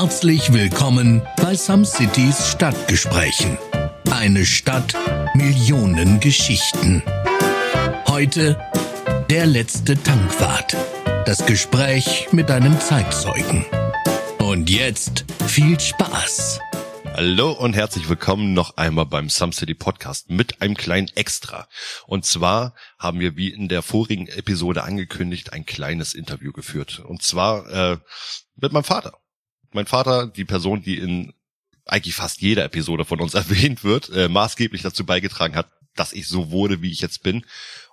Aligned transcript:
Herzlich 0.00 0.52
willkommen 0.52 1.26
bei 1.38 1.56
Some 1.56 1.84
Cities 1.84 2.50
Stadtgesprächen. 2.50 3.58
Eine 4.12 4.46
Stadt, 4.46 4.94
Millionen 5.34 6.20
Geschichten. 6.20 7.02
Heute 8.06 8.56
der 9.28 9.46
letzte 9.46 10.00
Tankwart. 10.00 10.76
Das 11.26 11.44
Gespräch 11.46 12.28
mit 12.30 12.48
einem 12.48 12.78
Zeitzeugen. 12.78 13.66
Und 14.38 14.70
jetzt 14.70 15.24
viel 15.48 15.80
Spaß. 15.80 16.60
Hallo 17.14 17.50
und 17.50 17.74
herzlich 17.74 18.08
willkommen 18.08 18.54
noch 18.54 18.76
einmal 18.76 19.06
beim 19.06 19.28
Some 19.28 19.52
City 19.52 19.74
Podcast 19.74 20.30
mit 20.30 20.62
einem 20.62 20.76
kleinen 20.76 21.08
Extra. 21.16 21.66
Und 22.06 22.24
zwar 22.24 22.76
haben 23.00 23.18
wir 23.18 23.36
wie 23.36 23.48
in 23.48 23.66
der 23.66 23.82
vorigen 23.82 24.28
Episode 24.28 24.84
angekündigt 24.84 25.52
ein 25.52 25.66
kleines 25.66 26.14
Interview 26.14 26.52
geführt. 26.52 27.00
Und 27.00 27.22
zwar 27.22 27.68
äh, 27.68 27.98
mit 28.54 28.72
meinem 28.72 28.84
Vater. 28.84 29.18
Mein 29.72 29.86
Vater, 29.86 30.26
die 30.26 30.44
Person, 30.44 30.82
die 30.82 30.98
in 30.98 31.32
eigentlich 31.84 32.14
fast 32.14 32.40
jeder 32.40 32.64
Episode 32.64 33.04
von 33.04 33.20
uns 33.20 33.34
erwähnt 33.34 33.84
wird, 33.84 34.10
äh, 34.10 34.28
maßgeblich 34.28 34.82
dazu 34.82 35.04
beigetragen 35.04 35.56
hat, 35.56 35.70
dass 35.96 36.12
ich 36.12 36.28
so 36.28 36.50
wurde, 36.50 36.82
wie 36.82 36.92
ich 36.92 37.00
jetzt 37.00 37.22
bin 37.22 37.44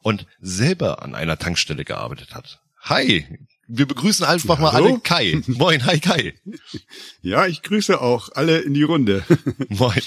und 0.02 0.28
selber 0.40 1.02
an 1.02 1.16
einer 1.16 1.38
Tankstelle 1.38 1.86
gearbeitet 1.86 2.36
hat. 2.36 2.62
Hi, 2.82 3.26
wir 3.68 3.88
begrüßen 3.88 4.26
einfach 4.26 4.60
mal 4.60 4.74
Hallo? 4.74 4.86
alle 4.86 5.00
Kai. 5.00 5.42
Moin, 5.48 5.86
hi 5.86 6.00
Kai. 6.00 6.36
Ja, 7.22 7.48
ich 7.48 7.64
grüße 7.64 8.00
auch 8.00 8.30
alle 8.34 8.60
in 8.60 8.76
die 8.76 8.84
Runde. 8.84 9.24
Moin. 9.70 10.02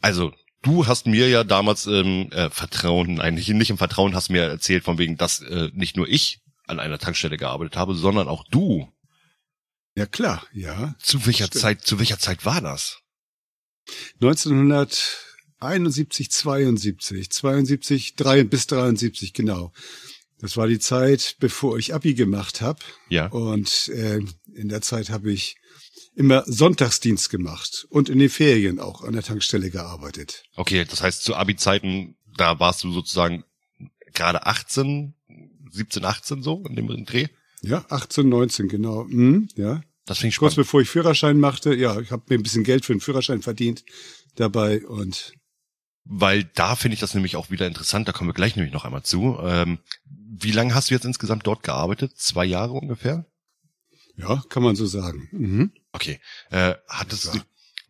Also, 0.00 0.32
du 0.62 0.86
hast 0.86 1.06
mir 1.06 1.28
ja 1.28 1.44
damals 1.44 1.86
ähm, 1.86 2.30
äh, 2.32 2.48
Vertrauen, 2.48 3.20
eigentlich 3.20 3.48
nicht 3.48 3.70
im 3.70 3.76
Vertrauen, 3.76 4.14
hast 4.14 4.30
mir 4.30 4.42
erzählt, 4.42 4.84
von 4.84 4.96
wegen, 4.96 5.18
dass 5.18 5.40
äh, 5.40 5.70
nicht 5.74 5.96
nur 5.98 6.08
ich 6.08 6.40
an 6.66 6.80
einer 6.80 6.98
Tankstelle 6.98 7.36
gearbeitet 7.36 7.76
habe, 7.76 7.94
sondern 7.94 8.28
auch 8.28 8.44
du. 8.50 8.88
Ja 9.96 10.06
klar, 10.06 10.46
ja. 10.52 10.94
Zu 11.00 11.26
welcher 11.26 11.46
Stimmt. 11.46 11.62
Zeit, 11.62 11.82
zu 11.82 11.98
welcher 11.98 12.18
Zeit 12.18 12.44
war 12.44 12.60
das? 12.60 12.98
1971, 14.20 16.30
72, 16.30 17.30
72, 17.30 18.14
3 18.14 18.44
bis 18.44 18.66
73, 18.66 19.32
genau. 19.32 19.72
Das 20.38 20.58
war 20.58 20.68
die 20.68 20.78
Zeit, 20.78 21.36
bevor 21.40 21.78
ich 21.78 21.94
Abi 21.94 22.12
gemacht 22.12 22.60
habe. 22.60 22.80
Ja. 23.08 23.28
Und 23.28 23.88
äh, 23.88 24.20
in 24.54 24.68
der 24.68 24.82
Zeit 24.82 25.08
habe 25.08 25.32
ich 25.32 25.56
immer 26.14 26.44
Sonntagsdienst 26.46 27.30
gemacht 27.30 27.86
und 27.88 28.10
in 28.10 28.18
den 28.18 28.28
Ferien 28.28 28.80
auch 28.80 29.02
an 29.02 29.14
der 29.14 29.22
Tankstelle 29.22 29.70
gearbeitet. 29.70 30.44
Okay, 30.56 30.84
das 30.84 31.00
heißt, 31.02 31.22
zu 31.22 31.34
Abi-Zeiten, 31.34 32.18
da 32.36 32.60
warst 32.60 32.84
du 32.84 32.92
sozusagen 32.92 33.44
gerade 34.12 34.44
18, 34.46 35.14
17, 35.70 36.04
18 36.04 36.42
so 36.42 36.62
in 36.68 36.76
dem 36.76 37.06
Dreh? 37.06 37.28
Ja, 37.62 37.86
18, 37.88 38.28
19, 38.28 38.68
genau. 38.68 39.04
Mhm, 39.04 39.48
ja. 39.56 39.80
Das 40.06 40.18
finde 40.18 40.30
ich 40.30 40.38
Kurz 40.38 40.52
spannend. 40.54 40.66
bevor 40.66 40.80
ich 40.80 40.88
Führerschein 40.88 41.38
machte, 41.38 41.74
ja, 41.74 41.98
ich 42.00 42.10
habe 42.10 42.22
mir 42.28 42.36
ein 42.38 42.42
bisschen 42.42 42.64
Geld 42.64 42.84
für 42.84 42.94
den 42.94 43.00
Führerschein 43.00 43.42
verdient 43.42 43.84
dabei 44.36 44.86
und 44.86 45.34
Weil 46.04 46.44
da 46.54 46.76
finde 46.76 46.94
ich 46.94 47.00
das 47.00 47.14
nämlich 47.14 47.36
auch 47.36 47.50
wieder 47.50 47.66
interessant, 47.66 48.06
da 48.08 48.12
kommen 48.12 48.30
wir 48.30 48.34
gleich 48.34 48.54
nämlich 48.56 48.72
noch 48.72 48.84
einmal 48.84 49.02
zu. 49.02 49.38
Ähm, 49.42 49.78
wie 50.04 50.52
lange 50.52 50.74
hast 50.74 50.90
du 50.90 50.94
jetzt 50.94 51.04
insgesamt 51.04 51.46
dort 51.46 51.62
gearbeitet? 51.62 52.16
Zwei 52.16 52.44
Jahre 52.44 52.72
ungefähr? 52.72 53.26
ja, 54.16 54.42
kann 54.48 54.62
man 54.62 54.76
so 54.76 54.86
sagen. 54.86 55.28
Mhm. 55.32 55.72
Okay. 55.92 56.20
Äh, 56.50 56.74
hattest 56.88 57.34
du, 57.34 57.38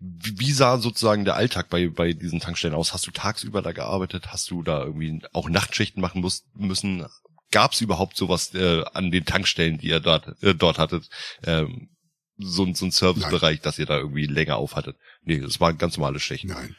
wie 0.00 0.38
wie 0.40 0.52
sah 0.52 0.78
sozusagen 0.78 1.24
der 1.24 1.36
Alltag 1.36 1.68
bei, 1.70 1.88
bei 1.88 2.12
diesen 2.14 2.40
Tankstellen 2.40 2.74
aus? 2.74 2.92
Hast 2.92 3.06
du 3.06 3.10
tagsüber 3.12 3.62
da 3.62 3.72
gearbeitet? 3.72 4.32
Hast 4.32 4.50
du 4.50 4.62
da 4.62 4.84
irgendwie 4.84 5.20
auch 5.32 5.48
Nachtschichten 5.48 6.00
machen 6.00 6.20
muss, 6.20 6.44
müssen? 6.54 7.06
Gab 7.52 7.72
es 7.72 7.80
überhaupt 7.80 8.16
sowas 8.16 8.52
äh, 8.54 8.82
an 8.92 9.10
den 9.10 9.24
Tankstellen, 9.24 9.78
die 9.78 9.88
ihr 9.88 10.00
dort, 10.00 10.42
äh, 10.42 10.54
dort 10.54 10.78
hattet? 10.78 11.08
Ähm, 11.44 11.90
so, 12.38 12.64
ein- 12.64 12.74
so 12.74 12.84
ein 12.86 12.90
Servicebereich, 12.90 13.60
dass 13.60 13.78
ihr 13.78 13.86
da 13.86 13.98
irgendwie 13.98 14.26
länger 14.26 14.56
aufhattet? 14.56 14.96
Nee, 15.24 15.40
das 15.40 15.60
war 15.60 15.72
ganz 15.74 15.96
normale 15.96 16.20
Schichten. 16.20 16.48
Nein. 16.48 16.76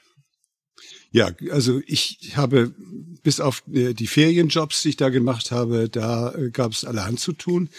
Ja, 1.12 1.32
also 1.52 1.82
ich 1.88 2.34
habe 2.36 2.76
bis 3.24 3.40
auf 3.40 3.64
äh, 3.74 3.94
die 3.94 4.08
Ferienjobs, 4.08 4.82
die 4.82 4.90
ich 4.90 4.98
da 4.98 5.10
gemacht 5.10 5.52
habe, 5.52 5.90
da 5.90 6.34
äh, 6.36 6.52
gab 6.52 6.74
es 6.74 6.84
allerhand 6.86 7.20
zu 7.20 7.34
tun. 7.34 7.70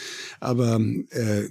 Aber 0.40 0.80
äh, 1.10 1.48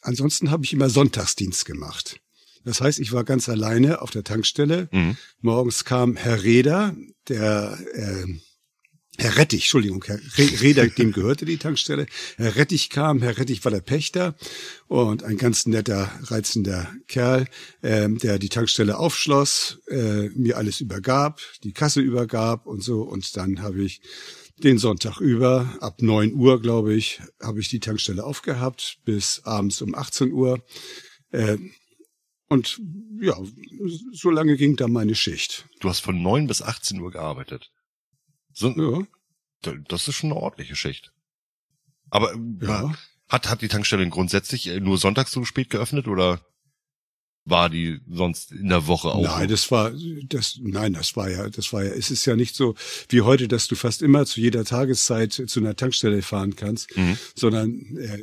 ansonsten 0.00 0.50
habe 0.50 0.64
ich 0.64 0.72
immer 0.72 0.88
Sonntagsdienst 0.90 1.64
gemacht. 1.66 2.18
Das 2.64 2.80
heißt, 2.80 2.98
ich 2.98 3.12
war 3.12 3.24
ganz 3.24 3.48
alleine 3.48 4.00
auf 4.02 4.10
der 4.10 4.24
Tankstelle. 4.24 4.88
Mhm. 4.92 5.16
Morgens 5.40 5.84
kam 5.84 6.16
Herr 6.16 6.42
Reder, 6.42 6.96
der 7.28 7.78
äh, 7.92 8.26
Herr 9.18 9.36
Rettich, 9.36 9.64
Entschuldigung, 9.64 10.02
Herr 10.06 10.18
Re- 10.38 10.60
Reder, 10.62 10.86
dem 10.86 11.12
gehörte 11.12 11.44
die 11.44 11.58
Tankstelle. 11.58 12.06
Herr 12.36 12.56
Rettich 12.56 12.88
kam, 12.88 13.20
Herr 13.20 13.36
Rettich 13.36 13.62
war 13.64 13.70
der 13.70 13.82
Pächter 13.82 14.34
und 14.88 15.22
ein 15.22 15.36
ganz 15.36 15.66
netter, 15.66 16.10
reizender 16.24 16.90
Kerl, 17.08 17.46
ähm, 17.82 18.18
der 18.18 18.38
die 18.38 18.48
Tankstelle 18.48 18.96
aufschloss, 18.98 19.80
äh, 19.88 20.30
mir 20.30 20.56
alles 20.56 20.80
übergab, 20.80 21.40
die 21.62 21.72
Kasse 21.72 22.00
übergab 22.00 22.66
und 22.66 22.82
so. 22.82 23.02
Und 23.02 23.36
dann 23.36 23.60
habe 23.60 23.82
ich 23.84 24.00
den 24.62 24.78
Sonntag 24.78 25.20
über, 25.20 25.76
ab 25.80 26.00
neun 26.00 26.32
Uhr, 26.34 26.60
glaube 26.62 26.94
ich, 26.94 27.20
habe 27.42 27.60
ich 27.60 27.68
die 27.68 27.80
Tankstelle 27.80 28.24
aufgehabt, 28.24 28.98
bis 29.04 29.42
abends 29.44 29.82
um 29.82 29.94
18 29.94 30.32
Uhr. 30.32 30.64
Äh, 31.32 31.58
und 32.48 32.80
ja, 33.20 33.36
so 34.12 34.30
lange 34.30 34.56
ging 34.56 34.76
da 34.76 34.88
meine 34.88 35.14
Schicht. 35.14 35.66
Du 35.80 35.88
hast 35.90 36.00
von 36.00 36.22
neun 36.22 36.46
bis 36.46 36.62
18 36.62 36.98
Uhr 37.00 37.10
gearbeitet. 37.10 37.70
So, 38.52 39.06
Ja, 39.64 39.72
Das 39.88 40.08
ist 40.08 40.14
schon 40.16 40.32
eine 40.32 40.40
ordentliche 40.40 40.76
Schicht. 40.76 41.12
Aber 42.10 42.34
äh, 42.34 42.38
ja. 42.66 42.94
hat, 43.28 43.48
hat 43.48 43.62
die 43.62 43.68
Tankstelle 43.68 44.08
grundsätzlich 44.08 44.68
äh, 44.68 44.80
nur 44.80 44.98
sonntags 44.98 45.32
so 45.32 45.44
spät 45.44 45.70
geöffnet 45.70 46.08
oder 46.08 46.40
war 47.44 47.68
die 47.70 48.00
sonst 48.08 48.52
in 48.52 48.68
der 48.68 48.86
Woche 48.86 49.08
auch? 49.08 49.22
Nein, 49.22 49.48
das 49.48 49.70
war 49.72 49.90
das 50.28 50.60
nein, 50.62 50.92
das 50.92 51.16
war 51.16 51.28
ja, 51.28 51.48
das 51.50 51.72
war 51.72 51.82
ja, 51.82 51.90
es 51.90 52.10
ist 52.12 52.24
ja 52.24 52.36
nicht 52.36 52.54
so 52.54 52.76
wie 53.08 53.22
heute, 53.22 53.48
dass 53.48 53.66
du 53.66 53.74
fast 53.74 54.00
immer 54.02 54.26
zu 54.26 54.40
jeder 54.40 54.64
Tageszeit 54.64 55.32
zu 55.32 55.58
einer 55.58 55.74
Tankstelle 55.74 56.22
fahren 56.22 56.54
kannst, 56.54 56.96
Mhm. 56.96 57.18
sondern 57.34 57.96
äh, 57.96 58.22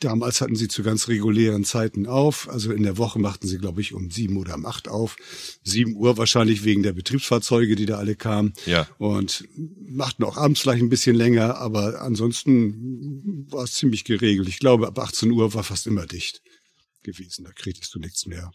damals 0.00 0.40
hatten 0.40 0.56
sie 0.56 0.68
zu 0.68 0.82
ganz 0.82 1.08
regulären 1.08 1.64
Zeiten 1.64 2.06
auf. 2.06 2.48
Also 2.48 2.72
in 2.72 2.82
der 2.82 2.98
Woche 2.98 3.18
machten 3.18 3.46
sie, 3.46 3.58
glaube 3.58 3.80
ich, 3.80 3.94
um 3.94 4.10
sieben 4.10 4.36
oder 4.36 4.54
um 4.54 4.66
acht 4.66 4.88
auf. 4.88 5.16
Sieben 5.62 5.94
Uhr 5.96 6.16
wahrscheinlich 6.16 6.64
wegen 6.64 6.82
der 6.82 6.92
Betriebsfahrzeuge, 6.92 7.76
die 7.76 7.86
da 7.86 7.98
alle 7.98 8.16
kamen. 8.16 8.52
Ja. 8.66 8.88
Und 8.98 9.44
machten 9.56 10.24
auch 10.24 10.36
abends 10.36 10.60
vielleicht 10.60 10.82
ein 10.82 10.88
bisschen 10.88 11.16
länger, 11.16 11.56
aber 11.58 12.02
ansonsten 12.02 13.46
war 13.50 13.64
es 13.64 13.74
ziemlich 13.74 14.04
geregelt. 14.04 14.48
Ich 14.48 14.58
glaube, 14.58 14.86
ab 14.86 14.98
18 14.98 15.30
Uhr 15.30 15.54
war 15.54 15.64
fast 15.64 15.86
immer 15.86 16.06
dicht 16.06 16.42
gewesen. 17.02 17.44
Da 17.44 17.52
kriegtest 17.52 17.94
du 17.94 17.98
nichts 17.98 18.26
mehr. 18.26 18.52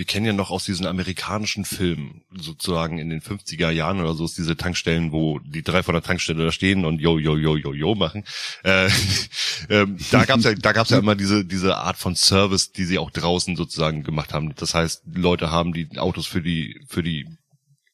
Wir 0.00 0.06
kennen 0.06 0.24
ja 0.24 0.32
noch 0.32 0.50
aus 0.50 0.64
diesen 0.64 0.86
amerikanischen 0.86 1.66
Filmen, 1.66 2.22
sozusagen 2.34 2.96
in 2.96 3.10
den 3.10 3.20
50er 3.20 3.68
Jahren 3.68 4.00
oder 4.00 4.14
so, 4.14 4.24
ist 4.24 4.38
diese 4.38 4.56
Tankstellen, 4.56 5.12
wo 5.12 5.40
die 5.40 5.60
drei 5.62 5.82
von 5.82 5.92
der 5.92 6.02
Tankstelle 6.02 6.42
da 6.42 6.52
stehen 6.52 6.86
und 6.86 7.02
yo, 7.02 7.18
yo, 7.18 7.36
yo, 7.36 7.54
yo, 7.54 7.74
yo 7.74 7.94
machen. 7.94 8.24
Äh, 8.64 8.88
ähm, 9.68 9.98
da 10.10 10.24
gab's 10.24 10.44
ja, 10.44 10.54
da 10.54 10.72
gab's 10.72 10.88
ja 10.88 10.98
immer 11.00 11.16
diese, 11.16 11.44
diese 11.44 11.76
Art 11.76 11.98
von 11.98 12.16
Service, 12.16 12.72
die 12.72 12.86
sie 12.86 12.96
auch 12.98 13.10
draußen 13.10 13.56
sozusagen 13.56 14.02
gemacht 14.02 14.32
haben. 14.32 14.54
Das 14.54 14.72
heißt, 14.72 15.02
Leute 15.04 15.50
haben 15.50 15.74
die 15.74 15.98
Autos 15.98 16.26
für 16.26 16.40
die, 16.40 16.80
für 16.88 17.02
die 17.02 17.26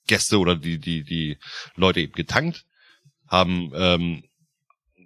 Gäste 0.06 0.39
oder 0.39 0.55
die, 0.55 0.78
die, 0.78 1.03
die 1.03 1.39
Leute 1.75 2.03
eben 2.03 2.12
getankt, 2.12 2.66
haben, 3.27 3.72
ähm, 3.75 4.22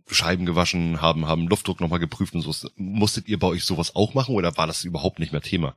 Scheiben 0.06 0.44
gewaschen, 0.44 1.00
haben, 1.00 1.26
haben 1.26 1.48
Luftdruck 1.48 1.80
nochmal 1.80 1.98
geprüft 1.98 2.34
und 2.34 2.42
so. 2.42 2.68
Musstet 2.76 3.26
ihr 3.26 3.38
bei 3.38 3.46
euch 3.46 3.64
sowas 3.64 3.96
auch 3.96 4.12
machen 4.12 4.34
oder 4.34 4.54
war 4.58 4.66
das 4.66 4.84
überhaupt 4.84 5.18
nicht 5.18 5.32
mehr 5.32 5.40
Thema? 5.40 5.74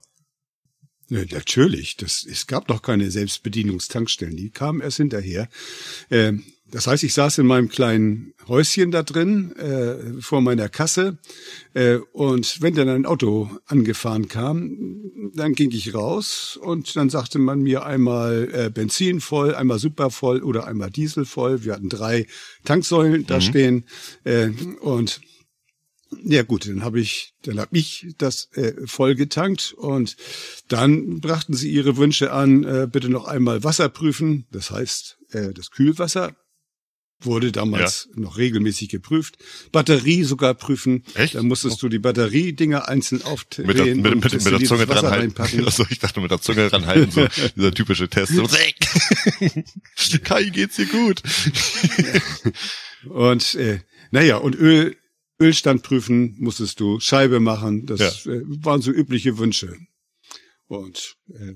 Ja, 1.09 1.21
natürlich. 1.31 1.97
Das, 1.97 2.25
es 2.29 2.47
gab 2.47 2.69
noch 2.69 2.81
keine 2.81 3.11
Selbstbedienungstankstellen. 3.11 4.35
Die 4.35 4.49
kamen 4.49 4.81
erst 4.81 4.97
hinterher. 4.97 5.49
Ähm, 6.09 6.43
das 6.73 6.87
heißt, 6.87 7.03
ich 7.03 7.13
saß 7.13 7.37
in 7.37 7.45
meinem 7.45 7.69
kleinen 7.69 8.33
Häuschen 8.47 8.89
da 8.89 9.03
drin 9.03 9.55
äh, 9.57 10.19
vor 10.21 10.41
meiner 10.41 10.69
Kasse 10.69 11.19
äh, 11.75 11.97
und 12.13 12.63
wenn 12.63 12.73
dann 12.73 12.89
ein 12.89 13.05
Auto 13.05 13.47
angefahren 13.67 14.27
kam, 14.27 14.75
dann 15.35 15.53
ging 15.53 15.69
ich 15.69 15.93
raus 15.93 16.57
und 16.59 16.95
dann 16.95 17.11
sagte 17.11 17.37
man 17.37 17.61
mir 17.61 17.85
einmal 17.85 18.49
äh, 18.51 18.69
Benzin 18.71 19.21
voll, 19.21 19.53
einmal 19.53 19.77
super 19.77 20.09
voll 20.09 20.41
oder 20.41 20.65
einmal 20.65 20.89
Diesel 20.89 21.25
voll. 21.25 21.63
Wir 21.63 21.73
hatten 21.73 21.89
drei 21.89 22.25
Tanksäulen 22.65 23.27
da 23.27 23.39
stehen 23.39 23.85
äh, 24.23 24.49
und 24.81 25.21
ja 26.23 26.43
gut, 26.43 26.67
dann 26.67 26.83
habe 26.83 26.99
ich, 26.99 27.33
dann 27.43 27.59
habe 27.59 27.77
ich 27.77 28.13
das 28.17 28.49
äh, 28.53 28.73
voll 28.85 29.15
getankt 29.15 29.73
und 29.77 30.15
dann 30.67 31.19
brachten 31.19 31.53
sie 31.53 31.71
ihre 31.71 31.97
Wünsche 31.97 32.31
an, 32.31 32.63
äh, 32.63 32.87
bitte 32.91 33.09
noch 33.09 33.25
einmal 33.25 33.63
Wasser 33.63 33.89
prüfen. 33.89 34.45
Das 34.51 34.71
heißt, 34.71 35.17
äh, 35.31 35.53
das 35.53 35.71
Kühlwasser 35.71 36.35
wurde 37.25 37.51
damals 37.51 38.09
noch 38.15 38.37
regelmäßig 38.37 38.89
geprüft. 38.89 39.37
Batterie 39.71 40.23
sogar 40.23 40.53
prüfen. 40.53 41.03
Echt? 41.15 41.35
Dann 41.35 41.47
musstest 41.47 41.81
du 41.81 41.89
die 41.89 41.99
Batteriedinger 41.99 42.87
einzeln 42.87 43.21
aufdrehen 43.23 43.67
mit 43.67 43.77
der, 43.77 43.85
mit, 43.85 44.05
und 44.05 44.23
mit, 44.23 44.33
mit 44.33 44.45
der 44.45 44.63
Zunge 44.63 44.85
dran 44.85 44.97
Wasser 44.97 45.11
halten. 45.11 45.33
Also 45.65 45.85
ich 45.89 45.99
dachte 45.99 46.19
mit 46.21 46.31
der 46.31 46.41
Zunge 46.41 46.69
dran 46.69 46.85
halten, 46.85 47.11
so 47.11 47.27
dieser 47.55 47.73
typische 47.73 48.09
Test. 48.09 48.33
So, 48.33 48.47
Kai, 50.23 50.43
geht's 50.49 50.75
dir 50.75 50.85
gut? 50.85 51.21
Und 53.09 53.55
äh, 53.55 53.79
naja, 54.11 54.37
und 54.37 54.55
Öl 54.55 54.95
Ölstand 55.39 55.83
prüfen 55.83 56.35
musstest 56.39 56.79
du, 56.79 56.99
Scheibe 56.99 57.39
machen, 57.39 57.85
das 57.85 58.25
Ja. 58.25 58.31
äh, 58.33 58.41
waren 58.45 58.81
so 58.81 58.91
übliche 58.91 59.37
Wünsche. 59.37 59.77
Und 60.67 61.15
äh, 61.33 61.53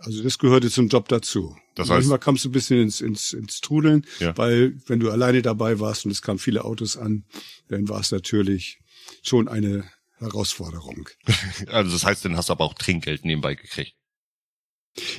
also 0.00 0.22
das 0.22 0.38
gehörte 0.38 0.70
zum 0.70 0.88
Job 0.88 1.08
dazu. 1.08 1.56
Das 1.76 1.86
heißt- 1.88 1.94
Manchmal 1.94 2.18
kamst 2.18 2.44
du 2.44 2.48
ein 2.48 2.52
bisschen 2.52 2.80
ins, 2.82 3.00
ins, 3.00 3.32
ins 3.32 3.60
Trudeln, 3.60 4.04
Ja. 4.18 4.36
weil 4.36 4.76
wenn 4.86 5.00
du 5.00 5.10
alleine 5.10 5.40
dabei 5.42 5.78
warst 5.80 6.04
und 6.04 6.10
es 6.10 6.20
kamen 6.22 6.38
viele 6.38 6.64
Autos 6.64 6.96
an, 6.96 7.24
dann 7.68 7.88
war 7.88 8.00
es 8.00 8.10
natürlich 8.10 8.80
schon 9.22 9.48
eine 9.48 9.84
Herausforderung. 10.18 11.08
Also 11.68 11.92
das 11.92 12.04
heißt, 12.04 12.24
dann 12.24 12.36
hast 12.36 12.48
du 12.48 12.52
aber 12.52 12.64
auch 12.64 12.74
Trinkgeld 12.74 13.24
nebenbei 13.24 13.54
gekriegt. 13.54 13.94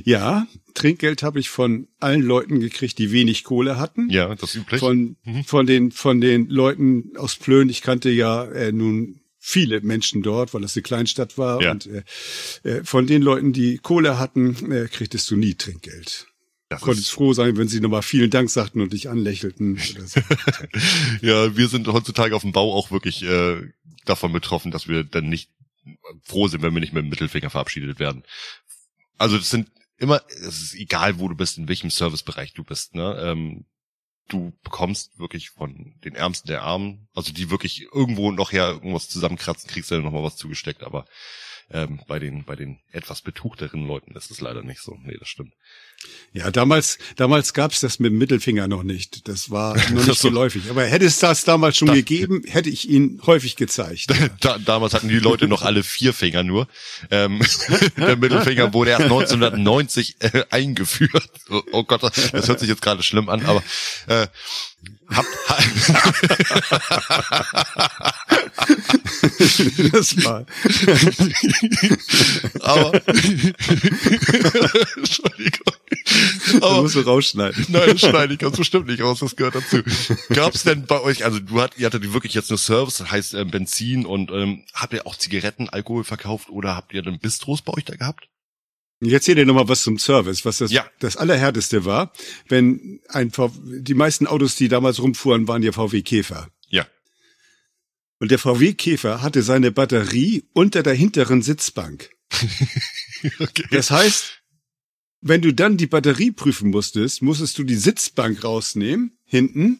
Ja, 0.04 0.48
Trinkgeld 0.74 1.24
habe 1.24 1.40
ich 1.40 1.50
von 1.50 1.88
allen 2.00 2.22
Leuten 2.22 2.60
gekriegt, 2.60 2.98
die 2.98 3.12
wenig 3.12 3.44
Kohle 3.44 3.78
hatten. 3.78 4.10
Ja, 4.10 4.34
das 4.36 4.52
ist 4.52 4.62
üblich. 4.62 4.80
Von, 4.80 5.18
von 5.46 5.66
den, 5.66 5.92
von 5.92 6.22
den 6.22 6.50
Leuten 6.50 7.14
aus 7.18 7.36
Plön. 7.36 7.70
Ich 7.70 7.82
kannte 7.82 8.10
ja 8.10 8.46
äh, 8.46 8.72
nun 8.72 9.22
viele 9.40 9.82
Menschen 9.82 10.24
dort, 10.24 10.54
weil 10.54 10.62
das 10.62 10.76
eine 10.76 10.84
Kleinstadt 10.84 11.38
war. 11.38 11.62
Ja. 11.62 11.72
Und 11.72 11.88
äh, 11.88 12.04
äh, 12.64 12.84
von 12.84 13.08
den 13.08 13.22
Leuten, 13.22 13.54
die 13.54 13.78
Kohle 13.78 14.18
hatten, 14.18 14.72
äh, 14.72 14.88
kriegtest 14.88 15.30
du 15.30 15.36
nie 15.36 15.56
Trinkgeld. 15.56 16.28
Das 16.70 16.82
Konntest 16.82 17.12
froh 17.12 17.34
sein, 17.34 17.56
wenn 17.58 17.68
sie 17.68 17.80
nochmal 17.80 18.02
vielen 18.02 18.32
Dank 18.32 18.50
sagten 18.50 18.82
und 18.82 18.92
dich 18.92 19.08
anlächelten. 19.08 19.78
So. 19.78 20.20
ja, 21.22 21.56
wir 21.56 21.68
sind 21.68 21.88
heutzutage 21.88 22.36
auf 22.36 22.42
dem 22.42 22.54
Bau 22.54 22.74
auch 22.74 22.90
wirklich 22.90 23.22
äh, 23.22 23.62
davon 24.06 24.34
betroffen, 24.34 24.72
dass 24.72 24.88
wir 24.88 25.04
dann 25.04 25.30
nicht 25.30 25.52
froh 26.24 26.48
sind, 26.48 26.64
wenn 26.64 26.74
wir 26.74 26.80
nicht 26.80 26.94
mit 26.94 27.04
dem 27.04 27.10
Mittelfinger 27.10 27.52
verabschiedet 27.52 28.00
werden. 28.00 28.24
Also 29.18 29.38
das 29.38 29.50
sind 29.50 29.72
immer, 29.98 30.22
es 30.30 30.62
ist 30.62 30.76
egal, 30.76 31.20
wo 31.20 31.28
du 31.28 31.36
bist, 31.36 31.58
in 31.58 31.68
welchem 31.68 31.90
Servicebereich 31.90 32.54
du 32.54 32.64
bist, 32.64 32.96
ne? 32.96 33.18
Ähm, 33.20 33.66
du 34.28 34.54
bekommst 34.64 35.18
wirklich 35.20 35.52
von 35.52 35.94
den 36.04 36.16
Ärmsten 36.16 36.48
der 36.48 36.64
Armen, 36.64 37.08
also 37.14 37.32
die 37.32 37.50
wirklich 37.50 37.84
irgendwo 37.94 38.32
noch 38.32 38.52
her 38.52 38.70
irgendwas 38.70 39.08
zusammenkratzen, 39.08 39.70
kriegst 39.70 39.92
du 39.92 39.96
dann 39.96 40.04
nochmal 40.04 40.24
was 40.24 40.36
zugesteckt, 40.36 40.84
aber 40.84 41.06
ähm, 41.72 42.00
bei 42.08 42.20
den 42.20 42.44
bei 42.44 42.56
den 42.56 42.78
etwas 42.92 43.22
betuchteren 43.22 43.86
Leuten 43.88 44.16
ist 44.16 44.30
es 44.32 44.40
leider 44.42 44.62
nicht 44.64 44.82
so. 44.82 44.98
Nee, 45.04 45.18
das 45.20 45.28
stimmt. 45.30 45.54
Ja, 46.34 46.52
damals, 46.52 47.00
damals 47.16 47.54
gab's 47.54 47.80
das 47.80 47.98
mit 48.00 48.12
dem 48.12 48.20
Mittelfinger 48.20 48.68
noch 48.68 48.84
nicht. 48.84 49.28
Das 49.28 49.50
war 49.50 49.76
noch 49.92 50.06
nicht 50.06 50.20
So. 50.20 50.30
geläufig. 50.30 50.70
Aber 50.70 50.84
hätte 50.86 51.06
es 51.06 51.18
das 51.20 51.44
damals 51.46 51.78
schon 51.78 51.88
Da- 51.88 51.96
gegeben, 51.96 52.44
hätte 52.46 52.70
ich 52.70 52.88
ihn 52.90 53.20
häufig 53.26 53.56
gezeigt. 53.56 54.08
Da, 54.42 54.60
damals 54.60 54.94
hatten 54.94 55.08
die 55.10 55.18
Leute 55.18 55.48
noch 55.48 55.64
alle 55.64 55.82
vier 55.84 56.14
Finger 56.14 56.44
nur. 56.44 56.68
Ähm, 57.10 57.42
der 57.98 58.16
Mittelfinger 58.18 58.74
wurde 58.74 58.92
erst 58.92 59.04
1990 59.04 60.18
äh, 60.20 60.44
eingeführt. 60.52 61.30
Oh, 61.50 61.62
oh 61.72 61.84
Gott, 61.84 62.04
das 62.04 62.48
hört 62.48 62.60
sich 62.60 62.70
jetzt 62.70 62.82
gerade 62.82 63.02
schlimm 63.02 63.30
an, 63.30 63.44
aber 63.46 63.64
äh, 64.08 64.28
habt, 65.10 65.28
Das 69.92 70.24
war, 70.24 70.46
aber 72.62 72.94
Entschuldigung. 74.98 75.74
Aber 76.62 76.82
musst 76.82 76.96
du 76.96 77.02
rausschneiden. 77.02 77.66
Nein, 77.70 77.90
das 77.92 78.02
schneide 78.02 78.34
ich 78.34 78.40
ganz 78.40 78.58
bestimmt 78.58 78.88
nicht 78.88 79.02
raus, 79.02 79.20
das 79.20 79.36
gehört 79.36 79.56
dazu. 79.56 79.84
Gab's 80.30 80.64
denn 80.64 80.86
bei 80.86 81.02
euch, 81.02 81.26
also 81.26 81.40
du 81.40 81.62
hat, 81.62 81.78
ihr 81.78 81.88
hattet 81.88 82.14
wirklich 82.14 82.34
jetzt 82.34 82.50
nur 82.50 82.58
Service, 82.58 82.98
das 82.98 83.12
heißt 83.12 83.34
ähm, 83.36 83.52
Benzin 83.52 84.06
und 84.06 84.32
ähm, 84.32 84.64
habt 84.74 84.94
ihr 84.94 85.08
auch 85.08 85.16
Zigaretten, 85.16 85.70
Alkohol 85.70 86.04
verkauft 86.04 86.50
oder 86.50 86.76
habt 86.76 86.94
ihr 86.94 87.02
dann 87.02 87.20
Bistros 87.20 87.62
bei 87.62 87.74
euch 87.74 87.86
da 87.86 87.96
gehabt? 87.96 88.28
Ich 89.02 89.12
erzähle 89.12 89.42
dir 89.42 89.46
nochmal 89.46 89.68
was 89.68 89.84
zum 89.84 90.00
Service, 90.00 90.46
was 90.46 90.60
das, 90.60 90.72
Ja. 90.72 90.90
das 91.00 91.18
Allerhärteste 91.18 91.84
war. 91.86 92.14
Wenn 92.48 93.02
ein 93.10 93.32
v 93.32 93.52
die 93.66 93.94
meisten 93.94 94.26
Autos, 94.28 94.56
die 94.56 94.68
damals 94.70 95.00
rumfuhren, 95.02 95.48
waren 95.48 95.64
ja 95.64 95.72
VW 95.74 96.02
Käfer. 96.02 96.50
Ja. 96.70 96.88
Und 98.20 98.32
der 98.32 98.40
VW 98.40 98.74
Käfer 98.74 99.22
hatte 99.22 99.42
seine 99.44 99.72
Batterie 99.72 100.46
unter 100.54 100.82
der 100.84 100.94
hinteren 100.94 101.42
Sitzbank. 101.42 102.10
Okay. 103.40 103.64
Das 103.72 103.90
heißt, 103.90 104.42
wenn 105.22 105.42
du 105.42 105.52
dann 105.52 105.78
die 105.78 105.88
Batterie 105.88 106.32
prüfen 106.32 106.70
musstest, 106.70 107.24
musstest 107.24 107.58
du 107.58 107.64
die 107.64 107.76
Sitzbank 107.76 108.44
rausnehmen, 108.44 109.18
hinten, 109.24 109.80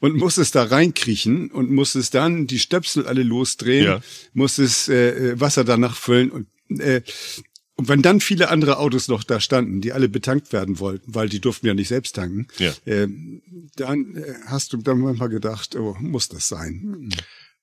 und 0.00 0.16
musstest 0.16 0.54
da 0.54 0.62
reinkriechen 0.64 1.50
und 1.50 1.70
musstest 1.70 2.14
dann 2.14 2.46
die 2.46 2.58
Stöpsel 2.60 3.06
alle 3.06 3.24
losdrehen, 3.24 3.84
Ja. 3.84 4.00
musstest 4.32 4.88
äh, 4.88 5.32
äh, 5.32 5.40
Wasser 5.40 5.64
danach 5.64 5.96
füllen 5.96 6.30
und 6.30 6.48
äh, 6.80 7.02
und 7.78 7.88
wenn 7.88 8.02
dann 8.02 8.20
viele 8.20 8.48
andere 8.50 8.78
Autos 8.78 9.06
noch 9.08 9.22
da 9.24 9.40
standen, 9.40 9.80
die 9.80 9.92
alle 9.92 10.08
betankt 10.08 10.52
werden 10.52 10.80
wollten, 10.80 11.14
weil 11.14 11.28
die 11.28 11.40
durften 11.40 11.66
ja 11.68 11.74
nicht 11.74 11.88
selbst 11.88 12.16
tanken, 12.16 12.48
Ja. 12.58 12.72
äh, 12.84 13.06
dann 13.76 14.22
hast 14.46 14.72
du 14.72 14.78
dann 14.78 14.98
manchmal 14.98 15.28
gedacht, 15.28 15.76
oh, 15.76 15.96
muss 16.00 16.28
das 16.28 16.48
sein? 16.48 17.08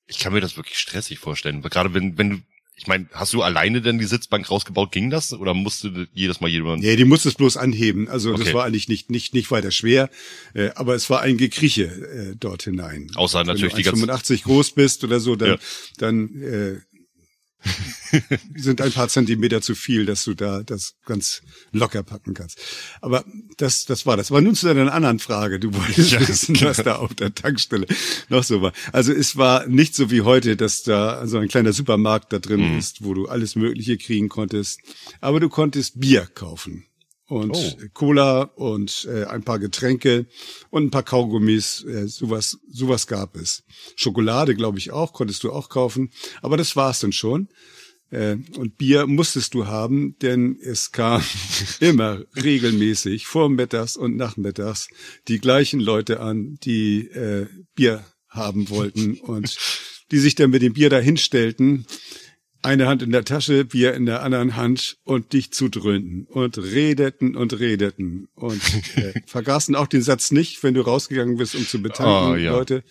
Ich 0.06 0.18
kann 0.18 0.32
mir 0.32 0.40
das 0.40 0.56
wirklich 0.56 0.78
stressig 0.78 1.18
vorstellen. 1.18 1.60
Gerade 1.62 1.92
wenn, 1.92 2.16
wenn 2.16 2.30
du, 2.30 2.36
ich 2.78 2.86
meine, 2.86 3.06
hast 3.12 3.32
du 3.34 3.42
alleine 3.42 3.80
denn 3.82 3.98
die 3.98 4.04
Sitzbank 4.04 4.50
rausgebaut, 4.50 4.92
ging 4.92 5.10
das? 5.10 5.32
Oder 5.32 5.52
musste 5.54 6.08
jedes 6.12 6.40
Mal 6.40 6.48
jemand? 6.48 6.82
Nee, 6.82 6.96
die 6.96 7.04
musstest 7.06 7.38
bloß 7.38 7.56
anheben. 7.56 8.06
Also 8.08 8.32
das 8.32 8.42
Okay. 8.42 8.54
war 8.54 8.64
eigentlich 8.64 8.88
nicht, 8.88 9.10
nicht, 9.10 9.34
nicht 9.34 9.50
weiter 9.50 9.70
schwer, 9.70 10.08
äh, 10.54 10.70
aber 10.76 10.94
es 10.94 11.08
war 11.10 11.22
ein 11.22 11.36
Gekrieche 11.38 11.84
äh, 11.84 12.36
dort 12.38 12.62
hinein. 12.64 13.10
Außer 13.14 13.44
natürlich 13.44 13.74
die 13.74 13.84
Wenn 13.84 13.94
du 14.00 14.06
ganzen- 14.06 14.36
1,85 14.38 14.42
groß 14.44 14.72
bist 14.72 15.04
oder 15.04 15.20
so, 15.20 15.36
dann, 15.36 15.48
Ja. 15.52 15.56
dann 15.98 16.42
äh, 16.42 16.80
sind 18.54 18.80
ein 18.80 18.92
paar 18.92 19.08
Zentimeter 19.08 19.60
zu 19.60 19.74
viel, 19.74 20.06
dass 20.06 20.24
du 20.24 20.34
da 20.34 20.62
das 20.62 20.94
ganz 21.04 21.42
locker 21.72 22.02
packen 22.02 22.34
kannst. 22.34 22.58
Aber 23.00 23.24
das, 23.58 23.84
das 23.84 24.06
war 24.06 24.16
das. 24.16 24.30
Aber 24.30 24.40
nun 24.40 24.54
zu 24.54 24.66
deiner 24.66 24.92
anderen 24.92 25.18
Frage. 25.18 25.58
Du 25.60 25.74
wolltest 25.74 26.12
Ja, 26.16 26.26
wissen, 26.26 26.54
genau. 26.54 26.70
was 26.70 26.78
da 26.78 26.96
auf 26.96 27.14
der 27.14 27.34
Tankstelle 27.34 27.86
noch 28.28 28.44
so 28.44 28.62
war. 28.62 28.72
Also 28.92 29.12
es 29.12 29.36
war 29.36 29.66
nicht 29.66 29.94
so 29.94 30.10
wie 30.10 30.22
heute, 30.22 30.56
dass 30.56 30.82
da 30.82 31.26
so 31.26 31.38
ein 31.38 31.48
kleiner 31.48 31.72
Supermarkt 31.72 32.32
da 32.32 32.38
drin 32.38 32.72
Mhm. 32.72 32.78
ist, 32.78 33.04
wo 33.04 33.12
du 33.12 33.26
alles 33.28 33.54
Mögliche 33.56 33.98
kriegen 33.98 34.28
konntest. 34.30 34.80
Aber 35.20 35.40
du 35.40 35.48
konntest 35.50 36.00
Bier 36.00 36.26
kaufen. 36.34 36.85
Und 37.28 37.56
Oh. 37.56 37.76
Cola 37.92 38.42
und 38.42 39.08
äh, 39.10 39.24
ein 39.24 39.42
paar 39.42 39.58
Getränke 39.58 40.26
und 40.70 40.84
ein 40.84 40.90
paar 40.90 41.02
Kaugummis, 41.02 41.84
äh, 41.84 42.06
sowas, 42.06 42.58
sowas 42.70 43.06
gab 43.08 43.36
es. 43.36 43.64
Schokolade, 43.96 44.54
glaube 44.54 44.78
ich, 44.78 44.92
auch, 44.92 45.12
konntest 45.12 45.42
du 45.42 45.50
auch 45.52 45.68
kaufen. 45.68 46.10
Aber 46.40 46.56
das 46.56 46.76
war's 46.76 47.00
dann 47.00 47.12
schon. 47.12 47.48
Äh, 48.10 48.36
und 48.56 48.78
Bier 48.78 49.06
musstest 49.08 49.54
du 49.54 49.66
haben, 49.66 50.16
denn 50.20 50.56
es 50.62 50.92
kam 50.92 51.22
immer 51.80 52.22
regelmäßig 52.36 53.26
vormittags 53.26 53.96
und 53.96 54.16
nachmittags 54.16 54.88
die 55.26 55.40
gleichen 55.40 55.80
Leute 55.80 56.20
an, 56.20 56.58
die 56.62 57.08
äh, 57.08 57.46
Bier 57.74 58.04
haben 58.28 58.70
wollten 58.70 59.18
und 59.18 59.56
die 60.12 60.18
sich 60.18 60.36
dann 60.36 60.50
mit 60.50 60.62
dem 60.62 60.74
Bier 60.74 60.90
dahinstellten, 60.90 61.86
eine 62.66 62.86
Hand 62.88 63.02
in 63.02 63.12
der 63.12 63.24
Tasche, 63.24 63.64
Bier 63.64 63.94
in 63.94 64.04
der 64.06 64.22
anderen 64.22 64.56
Hand 64.56 64.98
und 65.04 65.32
dich 65.32 65.52
zudröhnten 65.52 66.26
und 66.26 66.58
redeten 66.58 67.36
und 67.36 67.58
redeten 67.58 68.28
und 68.34 68.60
äh, 68.96 69.14
vergaßen 69.26 69.74
auch 69.76 69.86
den 69.86 70.02
Satz 70.02 70.32
nicht, 70.32 70.62
wenn 70.62 70.74
du 70.74 70.82
rausgegangen 70.82 71.36
bist, 71.36 71.54
um 71.54 71.66
zu 71.66 71.80
betanken, 71.80 72.34
Ah, 72.34 72.36
ja. 72.36 72.52
Leute. 72.52 72.82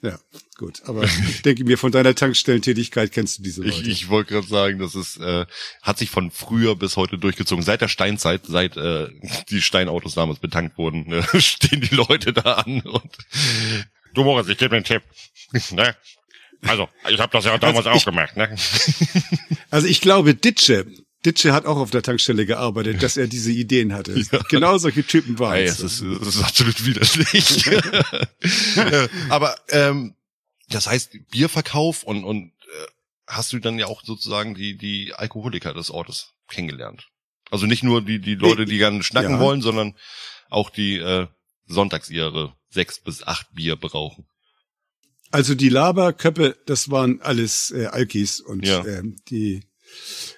Ja, 0.00 0.18
gut. 0.56 0.82
Aber 0.84 1.02
ich 1.04 1.42
denke 1.42 1.64
mir, 1.64 1.76
von 1.76 1.90
deiner 1.90 2.14
Tankstellentätigkeit 2.14 3.10
kennst 3.10 3.38
du 3.38 3.42
diese 3.42 3.62
Leute. 3.62 3.80
Ich, 3.82 3.88
ich 3.88 4.08
wollte 4.08 4.34
gerade 4.34 4.46
sagen, 4.46 4.78
das 4.78 4.94
ist, 4.94 5.16
äh, 5.18 5.44
hat 5.82 5.98
sich 5.98 6.08
von 6.08 6.30
früher 6.30 6.76
bis 6.76 6.96
heute 6.96 7.18
durchgezogen. 7.18 7.64
Seit 7.64 7.80
der 7.80 7.88
Steinzeit, 7.88 8.42
seit 8.46 8.76
äh, 8.76 9.08
die 9.50 9.60
Steinautos 9.60 10.14
damals 10.14 10.38
betankt 10.38 10.78
wurden, 10.78 11.12
äh, 11.12 11.40
stehen 11.40 11.80
die 11.80 11.94
Leute 11.94 12.32
da 12.32 12.54
an 12.54 12.80
und 12.82 13.18
du 14.14 14.22
Moritz, 14.24 14.48
ich 14.48 14.56
gebe 14.58 14.70
dir 14.70 14.76
einen 14.76 14.84
Tipp. 14.84 15.02
ne? 15.72 15.96
Also, 16.62 16.88
ich 17.08 17.18
habe 17.20 17.30
das 17.32 17.44
ja 17.44 17.56
damals 17.58 17.86
Also 17.86 17.90
ich- 17.96 18.02
auch 18.02 18.04
gemacht. 18.06 18.36
Ne? 18.36 18.54
Also 19.70 19.86
ich 19.86 20.00
glaube, 20.00 20.34
Ditsche, 20.34 20.86
Ditsche 21.26 21.52
hat 21.52 21.66
auch 21.66 21.76
auf 21.76 21.90
der 21.90 22.02
Tankstelle 22.02 22.46
gearbeitet, 22.46 23.02
dass 23.02 23.16
er 23.18 23.26
diese 23.26 23.52
Ideen 23.52 23.92
hatte. 23.92 24.14
Genau 24.48 24.78
solche 24.78 25.04
Typen 25.06 25.38
waren 25.38 25.58
es. 25.58 25.80
ist, 25.80 26.00
es 26.00 26.26
ist 26.36 26.42
absolut 26.42 26.84
widerlich. 26.86 27.66
Äh, 28.76 29.08
Aber 29.28 29.56
ähm, 29.70 30.14
das 30.70 30.86
heißt, 30.86 31.10
Bierverkauf 31.30 32.02
und, 32.02 32.24
und 32.24 32.44
äh, 32.46 32.86
hast 33.26 33.52
du 33.52 33.58
dann 33.58 33.78
ja 33.78 33.86
auch 33.86 34.02
sozusagen 34.04 34.54
die, 34.54 34.76
die 34.78 35.12
Alkoholiker 35.14 35.74
des 35.74 35.90
Ortes 35.90 36.32
kennengelernt. 36.48 37.08
Also 37.50 37.66
nicht 37.66 37.82
nur 37.82 38.00
die, 38.02 38.20
die 38.20 38.34
Leute, 38.36 38.64
die 38.64 38.78
gerne 38.78 39.02
schnacken 39.02 39.32
Ja. 39.32 39.40
wollen, 39.40 39.60
sondern 39.62 39.94
auch 40.50 40.70
die 40.70 40.96
äh, 40.96 41.26
sonntags 41.66 42.08
ihre 42.10 42.54
sechs 42.70 43.00
bis 43.00 43.22
acht 43.22 43.52
Bier 43.52 43.76
brauchen. 43.76 44.26
Also 45.30 45.54
die 45.54 45.68
Laberköppe, 45.68 46.56
das 46.66 46.90
waren 46.90 47.20
alles 47.20 47.70
äh, 47.70 47.86
Alkis 47.86 48.40
und 48.40 48.66
Ja. 48.66 48.84
ähm, 48.86 49.16
die 49.28 49.62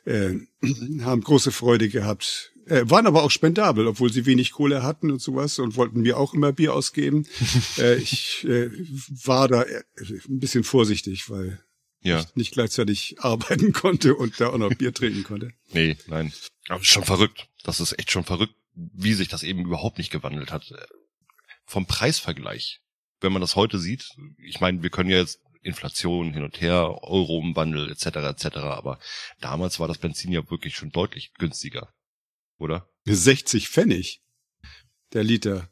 äh, 0.04 0.34
haben 1.02 1.20
große 1.22 1.52
Freude 1.52 1.88
gehabt. 1.88 2.52
Äh, 2.66 2.88
waren 2.88 3.06
aber 3.06 3.22
auch 3.24 3.30
spendabel, 3.30 3.86
obwohl 3.88 4.12
sie 4.12 4.26
wenig 4.26 4.52
Kohle 4.52 4.82
hatten 4.82 5.10
und 5.10 5.20
sowas 5.20 5.58
und 5.58 5.76
wollten 5.76 6.02
mir 6.02 6.16
auch 6.18 6.34
immer 6.34 6.52
Bier 6.52 6.74
ausgeben. 6.74 7.26
äh, 7.78 7.96
ich 7.96 8.44
äh, 8.44 8.70
war 9.24 9.48
da 9.48 9.62
äh, 9.62 9.82
ein 10.28 10.38
bisschen 10.38 10.62
vorsichtig, 10.64 11.28
weil 11.30 11.62
Ja. 12.02 12.20
ich 12.20 12.36
nicht 12.36 12.52
gleichzeitig 12.52 13.16
arbeiten 13.20 13.72
konnte 13.72 14.14
und 14.14 14.40
da 14.40 14.48
auch 14.50 14.58
noch 14.58 14.72
Bier 14.74 14.92
trinken 14.94 15.24
konnte. 15.24 15.52
Nee, 15.72 15.96
nein. 16.06 16.32
Aber 16.68 16.84
schon 16.84 17.04
verrückt. 17.04 17.48
Das 17.64 17.80
ist 17.80 17.98
echt 17.98 18.10
schon 18.12 18.24
verrückt, 18.24 18.54
wie 18.74 19.14
sich 19.14 19.28
das 19.28 19.42
eben 19.42 19.64
überhaupt 19.64 19.98
nicht 19.98 20.10
gewandelt 20.12 20.52
hat. 20.52 20.72
Vom 21.66 21.86
Preisvergleich. 21.86 22.80
Wenn 23.20 23.32
man 23.32 23.40
das 23.40 23.56
heute 23.56 23.78
sieht, 23.78 24.08
ich 24.38 24.60
meine, 24.60 24.82
wir 24.82 24.90
können 24.90 25.10
ja 25.10 25.18
jetzt 25.18 25.40
Inflation 25.62 26.32
hin 26.32 26.42
und 26.42 26.60
her, 26.60 27.02
Euro 27.02 27.38
umwandel 27.38 27.90
etc. 27.90 28.06
etc. 28.06 28.56
Aber 28.58 28.98
damals 29.40 29.78
war 29.78 29.88
das 29.88 29.98
Benzin 29.98 30.32
ja 30.32 30.48
wirklich 30.50 30.74
schon 30.74 30.90
deutlich 30.90 31.34
günstiger, 31.34 31.92
oder? 32.58 32.88
60 33.04 33.68
Pfennig 33.68 34.22
der 35.12 35.24
Liter. 35.24 35.68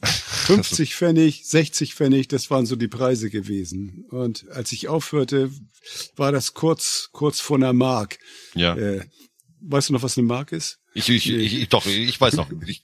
50 0.02 0.94
Pfennig, 0.94 1.44
60 1.44 1.94
Pfennig, 1.94 2.28
das 2.28 2.50
waren 2.50 2.66
so 2.66 2.76
die 2.76 2.88
Preise 2.88 3.30
gewesen. 3.30 4.06
Und 4.10 4.48
als 4.50 4.72
ich 4.72 4.88
aufhörte, 4.88 5.50
war 6.16 6.32
das 6.32 6.54
kurz, 6.54 7.10
kurz 7.12 7.40
vor 7.40 7.56
einer 7.56 7.72
Mark. 7.72 8.18
Ja. 8.54 8.76
Äh, 8.76 9.06
weißt 9.60 9.88
du 9.88 9.92
noch, 9.92 10.02
was 10.02 10.16
eine 10.16 10.26
Mark 10.26 10.52
ist? 10.52 10.78
Ich, 10.94 11.08
ich, 11.08 11.30
ich, 11.30 11.60
ich 11.62 11.68
doch, 11.68 11.84
ich 11.86 12.20
weiß 12.20 12.34
noch. 12.36 12.50
Ich, 12.66 12.82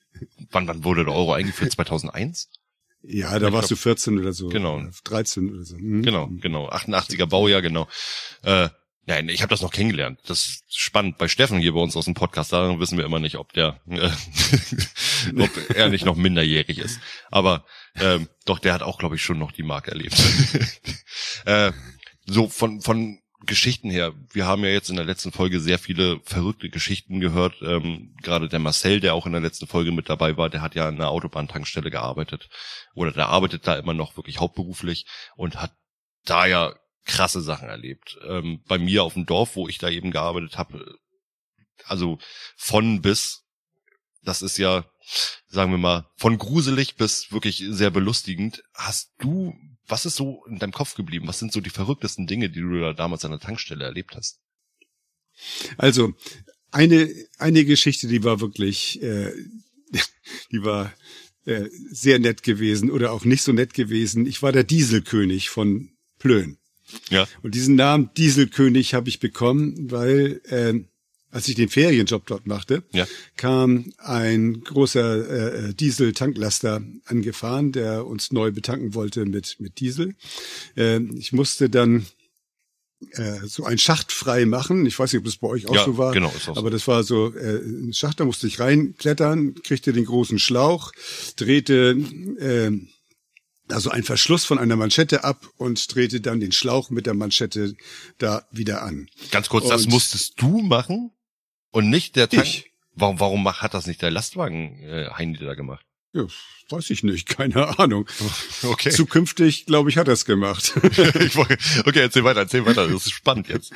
wann, 0.50 0.66
wann 0.68 0.84
wurde 0.84 1.04
der 1.04 1.14
Euro 1.14 1.32
eingeführt? 1.32 1.72
2001? 1.76 2.48
Ja, 3.06 3.38
da 3.38 3.48
Ich 3.48 3.52
warst 3.52 3.68
glaub- 3.68 3.78
du 3.78 3.82
14 3.82 4.18
oder 4.18 4.32
so. 4.32 4.48
Genau. 4.48 4.76
Oder 4.76 4.90
13 5.04 5.50
oder 5.52 5.64
so. 5.64 5.76
Hm. 5.76 6.02
Genau, 6.02 6.28
genau. 6.40 6.68
88er 6.70 7.26
Baujahr, 7.26 7.60
genau. 7.62 7.86
Äh, 8.42 8.68
nein, 9.06 9.28
ich 9.28 9.42
habe 9.42 9.50
das 9.50 9.60
noch 9.60 9.72
kennengelernt. 9.72 10.20
Das 10.26 10.46
ist 10.46 10.64
spannend. 10.68 11.18
Bei 11.18 11.28
Steffen 11.28 11.58
hier 11.60 11.74
bei 11.74 11.80
uns 11.80 11.96
aus 11.96 12.06
dem 12.06 12.14
Podcast, 12.14 12.52
da 12.52 12.78
wissen 12.78 12.96
wir 12.96 13.04
immer 13.04 13.20
nicht, 13.20 13.36
ob 13.36 13.52
der, 13.52 13.80
äh, 13.90 14.10
ob 15.38 15.50
er 15.74 15.88
nicht 15.90 16.04
noch 16.06 16.16
minderjährig 16.16 16.78
ist. 16.78 16.98
Aber 17.30 17.64
ähm, 17.96 18.28
doch, 18.46 18.58
der 18.58 18.72
hat 18.72 18.82
auch, 18.82 18.98
glaube 18.98 19.16
ich, 19.16 19.22
schon 19.22 19.38
noch 19.38 19.52
die 19.52 19.62
Mark 19.62 19.88
erlebt. 19.88 20.16
äh, 21.44 21.72
so 22.26 22.48
von 22.48 22.80
von 22.80 23.18
Geschichten 23.44 23.90
her. 23.90 24.12
Wir 24.32 24.46
haben 24.46 24.64
ja 24.64 24.70
jetzt 24.70 24.90
in 24.90 24.96
der 24.96 25.04
letzten 25.04 25.32
Folge 25.32 25.60
sehr 25.60 25.78
viele 25.78 26.20
verrückte 26.24 26.68
Geschichten 26.70 27.20
gehört. 27.20 27.54
Ähm, 27.62 28.14
Gerade 28.22 28.48
der 28.48 28.58
Marcel, 28.58 29.00
der 29.00 29.14
auch 29.14 29.26
in 29.26 29.32
der 29.32 29.40
letzten 29.40 29.66
Folge 29.66 29.92
mit 29.92 30.08
dabei 30.08 30.36
war, 30.36 30.50
der 30.50 30.62
hat 30.62 30.74
ja 30.74 30.88
an 30.88 30.96
einer 30.96 31.10
Autobahntankstelle 31.10 31.90
gearbeitet 31.90 32.48
oder 32.94 33.12
der 33.12 33.28
arbeitet 33.28 33.66
da 33.66 33.74
immer 33.74 33.94
noch 33.94 34.16
wirklich 34.16 34.40
hauptberuflich 34.40 35.06
und 35.36 35.60
hat 35.60 35.72
da 36.24 36.46
ja 36.46 36.74
krasse 37.04 37.40
Sachen 37.40 37.68
erlebt. 37.68 38.18
Ähm, 38.26 38.62
bei 38.66 38.78
mir 38.78 39.04
auf 39.04 39.14
dem 39.14 39.26
Dorf, 39.26 39.56
wo 39.56 39.68
ich 39.68 39.78
da 39.78 39.88
eben 39.88 40.10
gearbeitet 40.10 40.58
habe, 40.58 40.98
also 41.84 42.18
von 42.56 43.02
bis, 43.02 43.42
das 44.22 44.42
ist 44.42 44.58
ja, 44.58 44.84
sagen 45.46 45.70
wir 45.70 45.78
mal, 45.78 46.08
von 46.16 46.38
gruselig 46.38 46.96
bis 46.96 47.30
wirklich 47.30 47.62
sehr 47.68 47.90
belustigend. 47.90 48.62
Hast 48.74 49.12
du, 49.18 49.54
was 49.86 50.06
ist 50.06 50.16
so 50.16 50.44
in 50.46 50.58
deinem 50.58 50.72
Kopf 50.72 50.94
geblieben? 50.94 51.28
Was 51.28 51.38
sind 51.38 51.52
so 51.52 51.60
die 51.60 51.70
verrücktesten 51.70 52.26
Dinge, 52.26 52.50
die 52.50 52.60
du 52.60 52.80
da 52.80 52.92
damals 52.92 53.24
an 53.24 53.30
der 53.30 53.40
Tankstelle 53.40 53.84
erlebt 53.84 54.14
hast? 54.14 54.40
Also 55.76 56.14
eine 56.70 57.12
eine 57.38 57.64
Geschichte, 57.64 58.08
die 58.08 58.24
war 58.24 58.40
wirklich, 58.40 59.02
äh, 59.02 59.32
die 60.52 60.62
war 60.62 60.92
äh, 61.44 61.68
sehr 61.90 62.18
nett 62.18 62.42
gewesen 62.42 62.90
oder 62.90 63.12
auch 63.12 63.24
nicht 63.24 63.42
so 63.42 63.52
nett 63.52 63.74
gewesen. 63.74 64.26
Ich 64.26 64.42
war 64.42 64.52
der 64.52 64.64
Dieselkönig 64.64 65.50
von 65.50 65.90
Plön. 66.18 66.58
Ja. 67.10 67.26
Und 67.42 67.54
diesen 67.54 67.74
Namen 67.74 68.10
Dieselkönig 68.16 68.94
habe 68.94 69.08
ich 69.08 69.20
bekommen, 69.20 69.90
weil 69.90 70.40
äh, 70.44 70.84
als 71.34 71.48
ich 71.48 71.56
den 71.56 71.68
Ferienjob 71.68 72.26
dort 72.26 72.46
machte, 72.46 72.84
Ja. 72.92 73.06
kam 73.36 73.92
ein 73.98 74.60
großer 74.62 75.68
äh, 75.68 75.74
Diesel-Tanklaster 75.74 76.80
angefahren, 77.06 77.72
der 77.72 78.06
uns 78.06 78.30
neu 78.32 78.52
betanken 78.52 78.94
wollte 78.94 79.24
mit, 79.26 79.56
mit 79.58 79.80
Diesel. 79.80 80.14
Äh, 80.76 81.00
ich 81.18 81.32
musste 81.32 81.68
dann 81.68 82.06
äh, 83.12 83.40
so 83.46 83.64
einen 83.64 83.78
Schacht 83.78 84.12
frei 84.12 84.46
machen. 84.46 84.86
Ich 84.86 84.98
weiß 84.98 85.12
nicht, 85.12 85.18
ob 85.18 85.24
das 85.26 85.36
bei 85.36 85.48
euch 85.48 85.66
auch 85.66 85.74
Ja, 85.74 85.84
so 85.84 85.98
war. 85.98 86.12
genau, 86.12 86.28
ist 86.34 86.48
auch 86.48 86.54
so. 86.54 86.60
aber 86.60 86.70
das 86.70 86.86
war 86.86 87.02
so 87.02 87.34
äh, 87.34 87.56
ein 87.58 87.92
Schacht, 87.92 88.20
da 88.20 88.24
musste 88.24 88.46
ich 88.46 88.60
reinklettern, 88.60 89.56
kriegte 89.62 89.92
den 89.92 90.04
großen 90.04 90.38
Schlauch, 90.38 90.92
drehte 91.36 91.96
äh, 92.38 92.70
also 93.68 93.90
ein 93.90 94.04
Verschluss 94.04 94.44
von 94.44 94.58
einer 94.58 94.76
Manschette 94.76 95.24
ab 95.24 95.48
und 95.56 95.94
drehte 95.94 96.20
dann 96.20 96.38
den 96.38 96.52
Schlauch 96.52 96.90
mit 96.90 97.06
der 97.06 97.14
Manschette 97.14 97.74
da 98.18 98.46
wieder 98.52 98.82
an. 98.82 99.08
Ganz 99.30 99.48
kurz, 99.48 99.68
das 99.68 99.84
Und- 99.86 99.90
musstest 99.92 100.34
du 100.40 100.58
machen 100.60 101.10
und 101.74 101.90
nicht 101.90 102.14
der 102.14 102.28
Tank. 102.28 102.44
Ich. 102.44 102.70
Warum, 102.94 103.18
warum 103.18 103.48
hat 103.48 103.74
das 103.74 103.88
nicht 103.88 104.00
der 104.00 104.12
Lastwagen 104.12 104.80
äh, 104.84 105.10
Heini 105.10 105.36
da 105.36 105.54
gemacht? 105.54 105.84
Ja, 106.12 106.24
weiß 106.70 106.90
ich 106.90 107.02
nicht, 107.02 107.28
keine 107.36 107.78
Ahnung. 107.78 108.08
Okay. 108.62 108.90
Zukünftig, 108.90 109.66
glaube 109.66 109.90
ich, 109.90 109.98
hat 109.98 110.08
er 110.08 110.14
es 110.14 110.24
gemacht. 110.24 110.72
okay, 110.76 112.00
erzähl 112.00 112.24
weiter, 112.24 112.40
erzähl 112.40 112.64
weiter. 112.64 112.88
Das 112.88 113.06
ist 113.06 113.10
spannend 113.10 113.48
jetzt. 113.48 113.72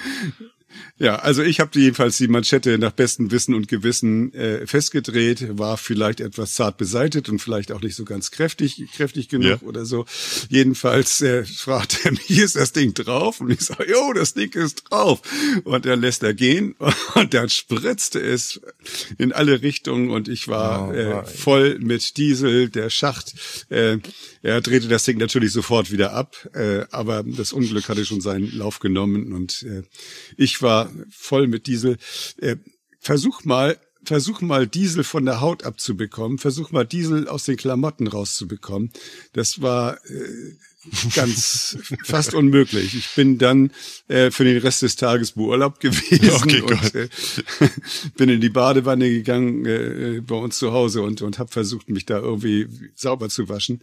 Ja, 0.98 1.16
also 1.16 1.42
ich 1.42 1.60
habe 1.60 1.78
jedenfalls 1.78 2.18
die 2.18 2.28
Manschette 2.28 2.76
nach 2.78 2.92
bestem 2.92 3.30
Wissen 3.30 3.54
und 3.54 3.68
Gewissen 3.68 4.32
äh, 4.34 4.66
festgedreht, 4.66 5.58
war 5.58 5.76
vielleicht 5.76 6.20
etwas 6.20 6.54
zart 6.54 6.76
beseitet 6.76 7.28
und 7.28 7.38
vielleicht 7.40 7.72
auch 7.72 7.80
nicht 7.80 7.94
so 7.94 8.04
ganz 8.04 8.30
kräftig, 8.30 8.82
kräftig 8.94 9.28
genug 9.28 9.62
Ja. 9.62 9.68
oder 9.68 9.84
so. 9.84 10.04
Jedenfalls 10.48 11.20
äh, 11.22 11.44
fragt 11.44 12.04
er 12.04 12.12
mich, 12.12 12.30
ist 12.38 12.56
das 12.56 12.72
Ding 12.72 12.94
drauf? 12.94 13.40
Und 13.40 13.50
ich 13.50 13.60
sage, 13.60 13.90
jo, 13.90 14.12
das 14.12 14.34
Ding 14.34 14.52
ist 14.54 14.84
drauf. 14.90 15.20
Und 15.64 15.86
dann 15.86 16.00
lässt 16.00 16.22
er 16.22 16.34
gehen 16.34 16.74
und 17.14 17.32
dann 17.34 17.48
spritzte 17.48 18.20
es 18.20 18.60
in 19.16 19.32
alle 19.32 19.62
Richtungen 19.62 20.10
und 20.10 20.28
ich 20.28 20.48
war 20.48 20.88
Oh 20.88 20.92
äh, 20.92 21.24
voll 21.24 21.78
mit 21.78 22.16
Diesel, 22.16 22.68
der 22.68 22.90
Schacht. 22.90 23.34
Äh, 23.70 23.98
er 24.42 24.60
drehte 24.60 24.88
das 24.88 25.04
Ding 25.04 25.18
natürlich 25.18 25.52
sofort 25.52 25.90
wieder 25.90 26.12
ab, 26.12 26.36
äh, 26.54 26.84
aber 26.90 27.22
das 27.24 27.52
Unglück 27.52 27.88
hatte 27.88 28.04
schon 28.04 28.20
seinen 28.20 28.50
Lauf 28.56 28.78
genommen 28.80 29.32
und 29.32 29.62
äh, 29.62 29.82
ich 30.36 30.57
war 30.62 30.90
voll 31.10 31.46
mit 31.48 31.66
Diesel. 31.66 31.96
Äh, 32.40 32.56
versuch 33.00 33.44
mal, 33.44 33.78
versuch 34.04 34.40
mal 34.40 34.66
Diesel 34.66 35.04
von 35.04 35.24
der 35.24 35.40
Haut 35.40 35.64
abzubekommen, 35.64 36.38
versuch 36.38 36.70
mal 36.72 36.84
Diesel 36.84 37.28
aus 37.28 37.44
den 37.44 37.56
Klamotten 37.56 38.06
rauszubekommen. 38.06 38.90
Das 39.32 39.60
war 39.60 39.98
äh, 40.06 40.54
ganz 41.14 41.76
fast 42.04 42.32
unmöglich. 42.34 42.94
Ich 42.94 43.14
bin 43.14 43.36
dann 43.38 43.70
äh, 44.06 44.30
für 44.30 44.44
den 44.44 44.56
Rest 44.58 44.82
des 44.82 44.96
Tages 44.96 45.32
beurlaubt 45.32 45.80
gewesen 45.80 46.30
Okay, 46.30 46.62
und 46.62 46.94
äh, 46.94 47.08
bin 48.16 48.28
in 48.30 48.40
die 48.40 48.48
Badewanne 48.48 49.10
gegangen 49.10 49.66
äh, 49.66 50.22
bei 50.26 50.36
uns 50.36 50.58
zu 50.58 50.72
Hause 50.72 51.02
und 51.02 51.20
und 51.20 51.38
habe 51.38 51.50
versucht 51.50 51.90
mich 51.90 52.06
da 52.06 52.18
irgendwie 52.18 52.68
sauber 52.94 53.28
zu 53.28 53.48
waschen. 53.48 53.82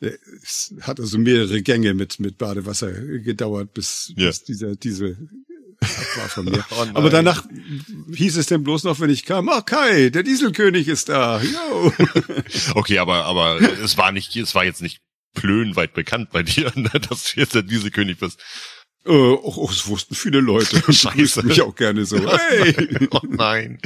Äh, 0.00 0.12
Es 0.42 0.74
hat 0.82 1.00
also 1.00 1.16
mehrere 1.18 1.62
Gänge 1.62 1.94
mit 1.94 2.20
mit 2.20 2.36
Badewasser 2.38 2.92
gedauert, 2.92 3.72
bis, 3.72 4.12
Ja. 4.16 4.26
bis 4.28 4.44
dieser 4.44 4.76
diese 4.76 5.16
war 5.82 6.28
von 6.28 6.44
mir. 6.44 6.64
Oh. 6.72 6.86
Aber 6.94 7.10
danach 7.10 7.44
hieß 8.14 8.36
es 8.36 8.46
denn 8.46 8.62
bloß 8.62 8.84
noch, 8.84 9.00
wenn 9.00 9.10
ich 9.10 9.24
kam, 9.24 9.48
ach 9.48 9.64
Kai, 9.64 10.08
der 10.08 10.22
Dieselkönig 10.22 10.88
ist 10.88 11.08
da. 11.08 11.40
Yo. 11.40 11.92
Okay, 12.74 12.98
aber, 12.98 13.24
aber 13.24 13.60
es 13.60 13.98
war 13.98 14.12
nicht, 14.12 14.34
es 14.36 14.54
war 14.54 14.64
jetzt 14.64 14.80
nicht 14.80 15.00
plönweit 15.34 15.94
bekannt 15.94 16.30
bei 16.30 16.42
dir, 16.42 16.70
dass 17.10 17.24
du 17.24 17.40
jetzt 17.40 17.54
der 17.54 17.62
Dieselkönig 17.62 18.18
bist. 18.18 18.40
Äh, 19.04 19.10
auch, 19.10 19.58
auch, 19.58 19.72
es 19.72 19.86
wussten 19.88 20.14
viele 20.14 20.40
Leute 20.40 20.80
Scheiße. 20.92 21.42
mich 21.42 21.60
auch 21.60 21.74
gerne 21.74 22.04
so. 22.04 22.16
Hey. 22.38 23.08
Oh 23.10 23.20
nein. 23.28 23.78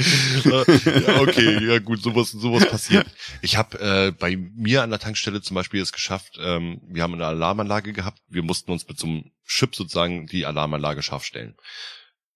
Ja, 0.45 1.21
okay, 1.21 1.67
ja 1.67 1.79
gut, 1.79 2.03
sowas, 2.03 2.31
sowas 2.31 2.69
passiert. 2.69 3.07
Ich 3.41 3.57
habe 3.57 3.79
äh, 3.81 4.13
bei 4.13 4.37
mir 4.37 4.83
an 4.83 4.91
der 4.91 4.99
Tankstelle 4.99 5.41
zum 5.41 5.55
Beispiel 5.55 5.81
es 5.81 5.93
geschafft, 5.93 6.39
ähm, 6.39 6.81
wir 6.89 7.03
haben 7.03 7.15
eine 7.15 7.27
Alarmanlage 7.27 7.93
gehabt, 7.93 8.21
wir 8.29 8.43
mussten 8.43 8.71
uns 8.71 8.87
mit 8.87 8.99
so 8.99 9.07
einem 9.07 9.31
Chip 9.47 9.75
sozusagen 9.75 10.27
die 10.27 10.45
Alarmanlage 10.45 11.03
scharf 11.03 11.25
stellen. 11.25 11.57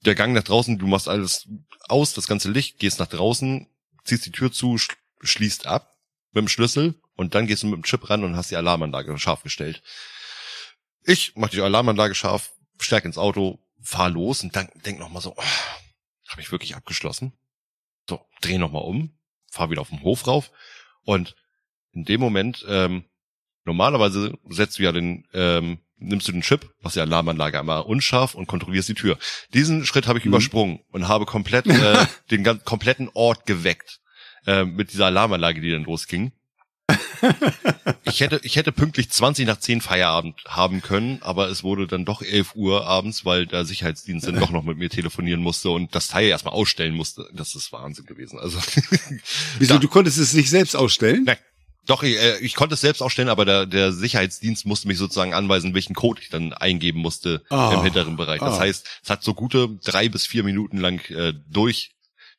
Der 0.04 0.14
Gang 0.14 0.32
nach 0.32 0.44
draußen, 0.44 0.78
du 0.78 0.86
machst 0.86 1.08
alles 1.08 1.48
aus, 1.88 2.14
das 2.14 2.26
ganze 2.26 2.50
Licht, 2.50 2.78
gehst 2.78 2.98
nach 2.98 3.08
draußen, 3.08 3.66
ziehst 4.04 4.24
die 4.24 4.32
Tür 4.32 4.52
zu, 4.52 4.78
sch 4.78 4.96
schließt 5.22 5.66
ab 5.66 5.92
mit 6.32 6.42
dem 6.42 6.48
Schlüssel 6.48 6.94
und 7.14 7.34
dann 7.34 7.46
gehst 7.46 7.62
du 7.62 7.66
mit 7.66 7.76
dem 7.76 7.84
Chip 7.84 8.08
ran 8.08 8.24
und 8.24 8.36
hast 8.36 8.50
die 8.50 8.56
Alarmanlage 8.56 9.16
scharf 9.18 9.42
gestellt. 9.42 9.82
Ich 11.04 11.32
mach 11.34 11.50
die 11.50 11.60
Alarmanlage 11.60 12.14
scharf, 12.14 12.52
steig 12.82 13.04
ins 13.04 13.18
Auto, 13.18 13.58
fahr 13.82 14.10
los 14.10 14.42
und 14.42 14.54
dann 14.56 14.68
denk 14.84 14.98
noch 14.98 15.10
mal 15.10 15.20
so, 15.20 15.34
oh, 15.36 15.42
habe 16.28 16.40
ich 16.40 16.52
wirklich 16.52 16.76
abgeschlossen? 16.76 17.32
So, 18.08 18.20
dreh 18.40 18.58
noch 18.58 18.72
mal 18.72 18.78
um, 18.80 19.18
fahr 19.50 19.70
wieder 19.70 19.80
auf 19.80 19.90
den 19.90 20.02
Hof 20.02 20.26
rauf 20.26 20.50
und 21.04 21.34
in 21.92 22.04
dem 22.04 22.20
Moment, 22.20 22.64
ähm, 22.68 23.04
normalerweise 23.64 24.38
setzt 24.48 24.78
du 24.78 24.84
ja 24.84 24.92
den, 24.92 25.26
ähm, 25.32 25.80
nimmst 25.96 26.28
du 26.28 26.32
den 26.32 26.42
Chip, 26.42 26.72
machst 26.80 26.96
die 26.96 27.00
Alarmanlage 27.00 27.58
einmal 27.58 27.82
unscharf 27.82 28.34
und 28.34 28.46
kontrollierst 28.46 28.88
die 28.88 28.94
Tür. 28.94 29.18
Diesen 29.52 29.84
Schritt 29.84 30.06
habe 30.06 30.18
ich 30.18 30.24
Mhm. 30.24 30.30
übersprungen 30.30 30.80
und 30.92 31.08
habe 31.08 31.26
komplett 31.26 31.66
äh, 31.66 32.06
den 32.30 32.44
kompletten 32.64 33.10
Ort 33.12 33.44
geweckt 33.46 34.00
äh, 34.46 34.64
mit 34.64 34.92
dieser 34.92 35.06
Alarmanlage, 35.06 35.60
die 35.60 35.70
dann 35.70 35.84
losging. 35.84 36.32
Ich 38.04 38.20
hätte, 38.20 38.40
ich 38.42 38.56
hätte 38.56 38.72
pünktlich 38.72 39.10
20 39.10 39.46
nach 39.46 39.58
10 39.58 39.80
Feierabend 39.80 40.36
haben 40.46 40.82
können, 40.82 41.18
aber 41.22 41.48
es 41.48 41.62
wurde 41.62 41.86
dann 41.86 42.04
doch 42.04 42.22
11 42.22 42.54
Uhr 42.54 42.86
abends, 42.86 43.24
weil 43.24 43.46
der 43.46 43.64
Sicherheitsdienst 43.64 44.26
dann 44.26 44.38
doch 44.40 44.50
noch 44.50 44.64
mit 44.64 44.78
mir 44.78 44.90
telefonieren 44.90 45.40
musste 45.42 45.70
und 45.70 45.94
das 45.94 46.08
Teil 46.08 46.28
erstmal 46.28 46.54
ausstellen 46.54 46.94
musste. 46.94 47.28
Das 47.32 47.54
ist 47.54 47.72
Wahnsinn 47.72 48.06
gewesen. 48.06 48.38
Also 48.38 48.58
Wieso, 49.58 49.74
Da- 49.74 49.80
du 49.80 49.88
konntest 49.88 50.18
es 50.18 50.32
nicht 50.34 50.50
selbst 50.50 50.74
ausstellen? 50.76 51.24
Nein. 51.24 51.36
Doch, 51.86 52.02
ich, 52.02 52.16
äh, 52.16 52.38
ich 52.40 52.54
konnte 52.54 52.74
es 52.74 52.80
selbst 52.82 53.00
ausstellen, 53.02 53.28
aber 53.30 53.44
der, 53.44 53.66
der 53.66 53.92
Sicherheitsdienst 53.92 54.66
musste 54.66 54.86
mich 54.86 54.98
sozusagen 54.98 55.32
anweisen, 55.34 55.74
welchen 55.74 55.94
Code 55.94 56.20
ich 56.22 56.28
dann 56.28 56.52
eingeben 56.52 57.00
musste 57.00 57.42
Ah. 57.48 57.72
im 57.74 57.82
hinteren 57.82 58.16
Bereich. 58.16 58.40
Das 58.40 58.58
Ah. 58.58 58.60
heißt, 58.60 58.86
es 59.02 59.10
hat 59.10 59.22
so 59.22 59.34
gute 59.34 59.68
drei 59.84 60.08
bis 60.08 60.26
vier 60.26 60.44
Minuten 60.44 60.76
lang 60.78 61.00
äh, 61.10 61.32
durch 61.48 61.92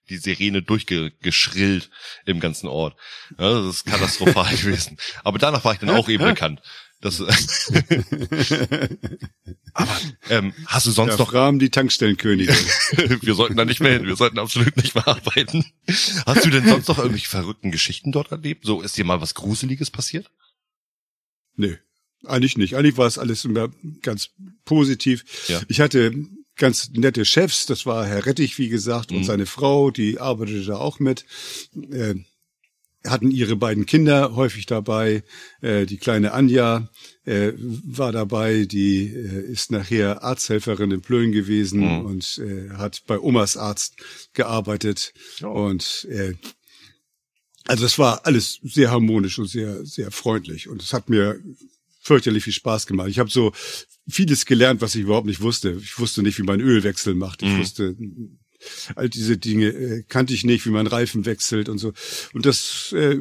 die 0.10 0.17
Sirene 0.17 0.62
durchgeschrillt 0.62 1.89
im 2.25 2.39
ganzen 2.39 2.67
Ort. 2.67 2.98
Ja, 3.38 3.62
das 3.62 3.75
ist 3.75 3.86
katastrophal 3.86 4.55
gewesen. 4.58 4.98
Aber 5.24 5.39
danach 5.39 5.63
war 5.63 5.74
ich 5.74 5.79
dann 5.79 5.89
auch 5.91 6.10
eben 6.10 6.24
bekannt. 6.24 6.62
Das, 7.01 7.20
aber 9.74 10.00
ähm, 10.29 10.53
hast 10.67 10.86
du 10.86 10.91
sonst 10.91 11.13
ja, 11.13 11.17
noch 11.17 11.34
Rahmen 11.34 11.58
die 11.58 11.72
Tankstellenkönige. 11.72 12.53
wir 13.22 13.34
sollten 13.34 13.55
da 13.55 13.65
nicht 13.65 13.79
mehr 13.79 13.93
hin, 13.93 14.05
wir 14.05 14.15
sollten 14.15 14.38
absolut 14.38 14.77
nicht 14.77 14.93
mehr 14.93 15.08
arbeiten. 15.08 15.65
Hast 16.27 16.46
du 16.46 16.51
denn 16.51 16.67
sonst 16.67 16.88
noch 16.88 17.00
irgendwelche 17.00 17.27
verrückten 17.27 17.72
Geschichten 17.72 18.12
dort 18.12 18.31
erlebt? 18.31 18.65
So, 18.65 18.81
ist 18.81 18.98
dir 18.98 19.05
mal 19.05 19.20
was 19.20 19.34
Gruseliges 19.34 19.89
passiert? 19.89 20.29
Nö, 21.55 21.75
eigentlich 22.24 22.55
nicht. 22.58 22.75
Eigentlich 22.75 22.98
war 22.98 23.08
es 23.08 23.17
alles 23.17 23.46
immer 23.46 23.70
ganz 24.03 24.29
positiv. 24.63 25.24
Ja. 25.48 25.60
Ich 25.70 25.81
hatte 25.81 26.13
ganz 26.58 26.89
nette 26.93 27.25
Chefs, 27.25 27.65
das 27.65 27.86
war 27.86 28.05
Herr 28.05 28.25
Rettich, 28.25 28.58
wie 28.58 28.70
gesagt, 28.70 29.12
und 29.12 29.20
Mhm. 29.20 29.24
seine 29.24 29.46
Frau, 29.46 29.91
die 29.91 30.20
arbeitete 30.20 30.63
da 30.65 30.77
auch 30.77 31.00
mit. 31.00 31.25
Äh, 31.91 32.15
hatten 33.03 33.31
ihre 33.31 33.55
beiden 33.55 33.88
Kinder 33.88 34.36
häufig 34.36 34.67
dabei. 34.67 35.24
Äh, 35.62 35.88
die 35.88 35.98
kleine 35.98 36.34
Anja 36.34 36.88
äh, 37.25 37.53
war 37.58 38.12
dabei, 38.12 38.65
die 38.65 39.08
äh, 39.08 39.51
ist 39.51 39.72
nachher 39.72 40.24
Arzthelferin 40.24 40.91
in 40.91 41.01
Plön 41.01 41.31
gewesen 41.31 41.79
Mhm. 41.79 42.05
und 42.05 42.38
äh, 42.46 42.70
hat 42.77 43.01
bei 43.08 43.17
Omas 43.20 43.58
Arzt 43.58 43.96
gearbeitet. 44.34 45.13
Oh. 45.41 45.48
Und 45.48 46.05
äh, 46.12 46.34
also 47.65 47.86
es 47.86 47.98
war 47.98 48.25
alles 48.27 48.60
sehr 48.63 48.91
harmonisch 48.91 49.39
und 49.39 49.48
sehr, 49.48 49.84
sehr 49.86 50.12
freundlich. 50.12 50.67
Und 50.67 50.84
es 50.84 50.93
hat 50.93 51.10
mir 51.10 51.39
fürchterlich 52.01 52.43
viel 52.43 52.53
Spaß 52.53 52.88
gemacht. 52.88 53.10
Ich 53.10 53.20
habe 53.20 53.29
so 53.29 53.51
vieles 54.10 54.46
gelernt, 54.46 54.81
was 54.81 54.96
ich 54.96 55.01
überhaupt 55.01 55.27
nicht 55.27 55.41
wusste. 55.41 55.77
Ich 55.81 55.98
wusste 56.00 56.24
nicht, 56.24 56.38
wie 56.39 56.43
man 56.43 56.60
Ölwechsel 56.60 57.13
macht. 57.15 57.41
Ich 57.43 57.50
Mhm. 57.50 57.60
wusste 57.60 57.96
all 58.96 59.10
diese 59.10 59.38
Dinge 59.39 59.70
äh, 59.70 60.03
kannte 60.08 60.36
ich 60.36 60.43
nicht, 60.43 60.65
wie 60.67 60.70
man 60.70 60.86
Reifen 60.86 61.25
wechselt 61.25 61.67
und 61.67 61.79
so. 61.79 61.93
Und 62.34 62.46
das 62.46 62.93
äh, 62.96 63.15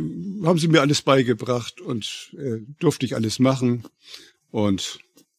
haben 0.45 0.59
sie 0.59 0.69
mir 0.69 0.83
alles 0.83 1.01
beigebracht 1.01 1.81
und 1.81 2.31
äh, 2.37 2.59
durfte 2.79 3.07
ich 3.07 3.15
alles 3.15 3.39
machen. 3.39 3.85
Und 4.51 4.99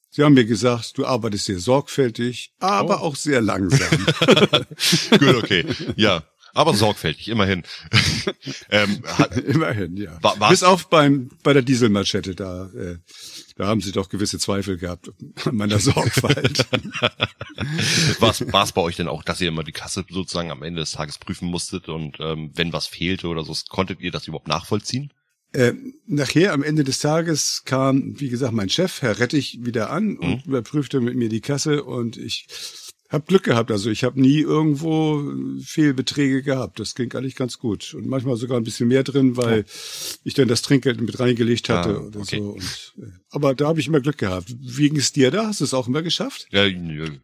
sie 0.09 0.23
haben 0.23 0.33
mir 0.33 0.45
gesagt, 0.45 0.97
du 0.97 1.05
arbeitest 1.05 1.45
sehr 1.45 1.59
sorgfältig, 1.59 2.53
aber 2.59 3.01
Oh. 3.01 3.05
auch 3.05 3.15
sehr 3.15 3.41
langsam. 3.41 3.89
Gut, 5.19 5.35
okay. 5.35 5.65
Ja, 5.97 6.23
aber 6.53 6.73
sorgfältig, 6.73 7.27
immerhin. 7.29 7.63
ähm, 8.69 9.01
hat, 9.05 9.37
Immerhin, 9.37 9.95
ja. 9.97 10.17
War- 10.21 10.39
war's- 10.39 10.51
Bis 10.51 10.63
auf 10.63 10.89
beim 10.89 11.29
bei 11.43 11.53
der 11.53 11.61
Dieselmanschette, 11.61 12.35
da 12.35 12.65
äh, 12.75 12.97
da 13.55 13.67
haben 13.67 13.81
sie 13.81 13.91
doch 13.91 14.09
gewisse 14.09 14.39
Zweifel 14.39 14.77
gehabt 14.77 15.11
an 15.45 15.55
meiner 15.55 15.79
Sorgfalt. 15.79 16.65
war 18.19 18.63
es 18.63 18.71
bei 18.71 18.81
euch 18.81 18.95
denn 18.95 19.07
auch, 19.07 19.23
dass 19.23 19.41
ihr 19.41 19.47
immer 19.49 19.63
die 19.63 19.71
Kasse 19.71 20.05
sozusagen 20.09 20.51
am 20.51 20.63
Ende 20.63 20.81
des 20.81 20.91
Tages 20.91 21.17
prüfen 21.17 21.47
musstet 21.47 21.89
und 21.89 22.17
ähm, 22.19 22.51
wenn 22.55 22.73
was 22.73 22.87
fehlte 22.87 23.27
oder 23.27 23.43
so, 23.43 23.55
konntet 23.69 24.01
ihr 24.01 24.11
das 24.11 24.27
überhaupt 24.27 24.47
nachvollziehen? 24.47 25.11
äh, 25.53 25.73
nachher 26.07 26.53
am 26.53 26.63
Ende 26.63 26.85
des 26.85 26.99
Tages 26.99 27.63
kam, 27.65 28.17
wie 28.21 28.29
gesagt, 28.29 28.53
mein 28.53 28.69
Chef, 28.69 29.01
Herr 29.01 29.19
Rettich, 29.19 29.59
wieder 29.61 29.89
an 29.89 30.17
und 30.17 30.45
überprüfte 30.45 31.01
mit 31.01 31.15
mir 31.17 31.27
die 31.27 31.41
Kasse 31.41 31.83
und 31.83 32.15
ich 32.15 32.47
habe 33.11 33.25
Glück 33.25 33.43
gehabt. 33.43 33.71
Also 33.71 33.89
ich 33.89 34.03
habe 34.03 34.19
nie 34.19 34.39
irgendwo 34.39 35.21
Fehlbeträge 35.63 36.43
gehabt. 36.43 36.79
Das 36.79 36.95
ging 36.95 37.13
eigentlich 37.13 37.35
ganz 37.35 37.59
gut. 37.59 37.93
Und 37.93 38.07
manchmal 38.07 38.37
sogar 38.37 38.57
ein 38.57 38.63
bisschen 38.63 38.87
mehr 38.87 39.03
drin, 39.03 39.37
weil 39.37 39.65
ich 40.23 40.33
dann 40.33 40.47
das 40.47 40.61
Trinkgeld 40.61 41.01
mit 41.01 41.19
reingelegt 41.19 41.69
hatte 41.69 41.97
Ah, 41.97 42.01
oder 42.07 42.19
okay. 42.21 42.37
so. 42.39 42.51
Und, 42.51 42.93
äh, 42.97 43.11
aber 43.29 43.53
da 43.53 43.67
habe 43.67 43.79
ich 43.79 43.87
immer 43.87 43.99
Glück 43.99 44.17
gehabt. 44.17 44.53
Wie 44.57 44.89
ging 44.89 44.97
es 44.97 45.11
dir 45.11 45.29
da? 45.31 45.47
Hast 45.47 45.59
du 45.59 45.65
es 45.65 45.73
auch 45.73 45.87
immer 45.87 46.01
geschafft? 46.01 46.47
Ja, 46.51 46.65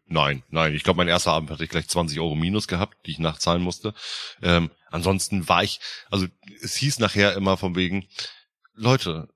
nein, 0.08 0.44
nein. 0.50 0.74
Ich 0.74 0.84
glaube, 0.84 0.98
mein 0.98 1.08
erster 1.08 1.32
Abend 1.32 1.50
hatte 1.50 1.64
ich 1.64 1.70
gleich 1.70 1.88
20 1.88 2.20
Euro 2.20 2.36
Minus 2.36 2.68
gehabt, 2.68 2.98
die 3.06 3.12
ich 3.12 3.20
nachzahlen 3.20 3.62
musste. 3.64 3.94
Ähm, 4.42 4.70
ansonsten 4.90 5.48
war 5.48 5.64
ich, 5.64 5.80
also 6.10 6.28
es 6.62 6.76
hieß 6.76 7.00
nachher 7.00 7.36
immer 7.36 7.56
von 7.58 7.76
wegen, 7.76 8.06
Leute, 8.74 9.30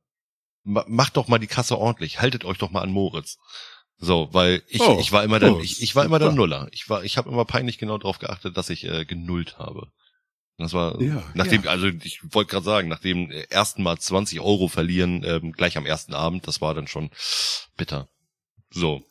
ma 0.63 0.85
macht 0.87 1.17
doch 1.17 1.27
mal 1.27 1.39
die 1.39 1.47
Kasse 1.47 1.77
ordentlich, 1.77 2.21
haltet 2.21 2.45
euch 2.45 2.57
doch 2.57 2.71
mal 2.71 2.81
an 2.81 2.91
Moritz. 2.91 3.37
So, 4.03 4.29
weil 4.31 4.63
ich, 4.67 4.81
Oh, 4.81 4.97
ich 4.99 5.11
war 5.11 5.23
immer 5.23 5.39
dann, 5.39 5.53
oh, 5.53 5.61
ich, 5.61 5.81
ich 5.81 5.95
war 5.95 6.03
immer 6.05 6.17
der. 6.17 6.31
Nuller. 6.31 6.67
Ich 6.71 6.89
war, 6.89 7.03
ich 7.03 7.17
habe 7.17 7.29
immer 7.29 7.45
peinlich 7.45 7.77
genau 7.77 7.97
darauf 7.99 8.17
geachtet, 8.17 8.57
dass 8.57 8.71
ich 8.71 8.83
äh, 8.83 9.05
genullt 9.05 9.59
habe. 9.59 9.87
Das 10.57 10.73
war, 10.73 10.99
Ja, 11.01 11.23
nachdem, 11.35 11.63
ja. 11.63 11.69
also 11.69 11.87
ich 11.87 12.19
wollte 12.33 12.49
gerade 12.51 12.65
sagen, 12.65 12.87
nach 12.87 12.99
dem 12.99 13.29
äh, 13.31 13.43
ersten 13.49 13.83
Mal 13.83 13.99
20 13.99 14.39
Euro 14.39 14.67
verlieren, 14.67 15.23
ähm, 15.23 15.51
gleich 15.51 15.77
am 15.77 15.85
ersten 15.85 16.13
Abend, 16.15 16.47
das 16.47 16.61
war 16.61 16.73
dann 16.73 16.87
schon 16.87 17.11
bitter. 17.77 18.07
So, 18.71 19.03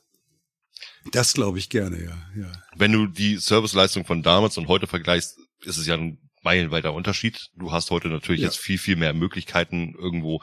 Das 1.12 1.34
glaube 1.34 1.58
ich 1.58 1.70
gerne, 1.70 2.02
ja. 2.04 2.42
ja. 2.42 2.52
wenn 2.76 2.92
du 2.92 3.06
die 3.06 3.36
Serviceleistung 3.36 4.04
von 4.04 4.22
damals 4.22 4.58
und 4.58 4.68
heute 4.68 4.86
vergleichst, 4.88 5.38
ist 5.60 5.76
es 5.76 5.86
ja 5.86 5.94
ein 5.94 6.18
meilenweiter 6.42 6.92
Unterschied. 6.94 7.48
Du 7.54 7.70
hast 7.70 7.90
heute 7.90 8.08
natürlich 8.08 8.40
Ja. 8.40 8.46
jetzt 8.48 8.58
viel, 8.58 8.78
viel 8.78 8.96
mehr 8.96 9.12
Möglichkeiten 9.12 9.94
irgendwo, 9.98 10.42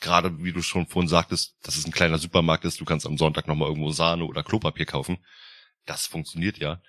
gerade 0.00 0.42
wie 0.42 0.52
du 0.52 0.62
schon 0.62 0.86
vorhin 0.86 1.08
sagtest, 1.08 1.56
dass 1.62 1.76
es 1.76 1.86
ein 1.86 1.92
kleiner 1.92 2.18
Supermarkt 2.18 2.64
ist, 2.64 2.80
du 2.80 2.84
kannst 2.84 3.06
am 3.06 3.18
Sonntag 3.18 3.46
nochmal 3.46 3.68
irgendwo 3.68 3.92
Sahne 3.92 4.24
oder 4.24 4.42
Klopapier 4.42 4.86
kaufen. 4.86 5.18
Das 5.86 6.06
funktioniert 6.06 6.58
ja. 6.58 6.80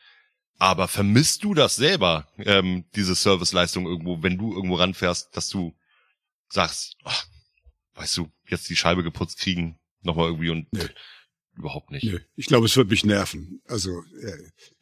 Aber 0.57 0.87
vermisst 0.87 1.43
du 1.43 1.53
das 1.53 1.75
selber, 1.75 2.27
ähm, 2.37 2.85
diese 2.95 3.15
Serviceleistung 3.15 3.85
irgendwo, 3.85 4.21
wenn 4.23 4.37
du 4.37 4.53
irgendwo 4.53 4.75
ranfährst, 4.75 5.35
dass 5.35 5.49
du 5.49 5.75
sagst, 6.49 6.97
ach, 7.03 7.25
weißt 7.95 8.17
du, 8.17 8.31
jetzt 8.47 8.69
die 8.69 8.75
Scheibe 8.75 9.03
geputzt 9.03 9.39
kriegen, 9.39 9.79
nochmal 10.01 10.27
irgendwie 10.27 10.49
und 10.49 10.71
Nö. 10.71 10.87
Überhaupt 11.57 11.91
nicht. 11.91 12.03
Nö, 12.05 12.19
ich 12.35 12.45
glaube, 12.47 12.65
es 12.65 12.75
wird 12.77 12.89
mich 12.89 13.05
nerven. 13.05 13.61
Also 13.67 13.91
äh, 14.21 14.31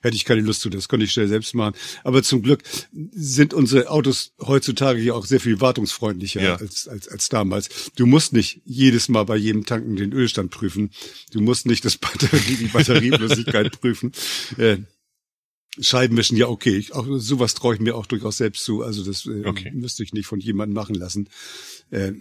hätte 0.02 0.16
ich 0.16 0.24
keine 0.26 0.42
Lust 0.42 0.62
zu, 0.62 0.70
das 0.70 0.88
könnte 0.88 1.06
ich 1.06 1.12
schnell 1.12 1.28
selbst 1.28 1.54
machen. 1.56 1.76
Aber 2.04 2.24
zum 2.24 2.42
Glück 2.42 2.64
sind 3.12 3.54
unsere 3.54 3.90
Autos 3.90 4.34
heutzutage 4.40 5.00
ja 5.02 5.14
auch 5.14 5.26
sehr 5.26 5.40
viel 5.40 5.60
wartungsfreundlicher 5.62 6.42
Ja. 6.42 6.56
als, 6.56 6.88
als, 6.88 7.08
als 7.08 7.30
damals. 7.30 7.92
Du 7.96 8.06
musst 8.06 8.34
nicht 8.34 8.62
jedes 8.66 9.10
Mal 9.10 9.24
bei 9.24 9.36
jedem 9.36 9.66
Tanken 9.66 9.96
den 9.96 10.14
Ölstand 10.14 10.52
prüfen. 10.52 10.92
Du 11.32 11.42
musst 11.42 11.66
nicht 11.66 11.84
das 11.86 11.98
Batterie, 11.98 12.56
die 12.58 12.68
Batterieflüssigkeit 12.68 13.72
prüfen. 13.82 14.12
Äh, 14.58 14.78
Scheibenwischen, 15.80 16.36
ja 16.36 16.48
okay, 16.48 16.76
ich, 16.76 16.94
auch 16.94 17.06
sowas 17.20 17.54
traue 17.54 17.76
ich 17.76 17.80
mir 17.80 17.96
auch 17.96 18.06
durchaus 18.06 18.38
selbst 18.38 18.64
zu. 18.66 18.84
Also 18.84 19.04
das 19.06 19.26
äh, 19.26 19.44
Okay. 19.46 19.72
müsste 19.74 20.04
ich 20.04 20.14
nicht 20.14 20.26
von 20.28 20.40
jemandem 20.40 20.76
machen 20.76 20.96
lassen. 20.96 21.30
Äh, 21.92 22.14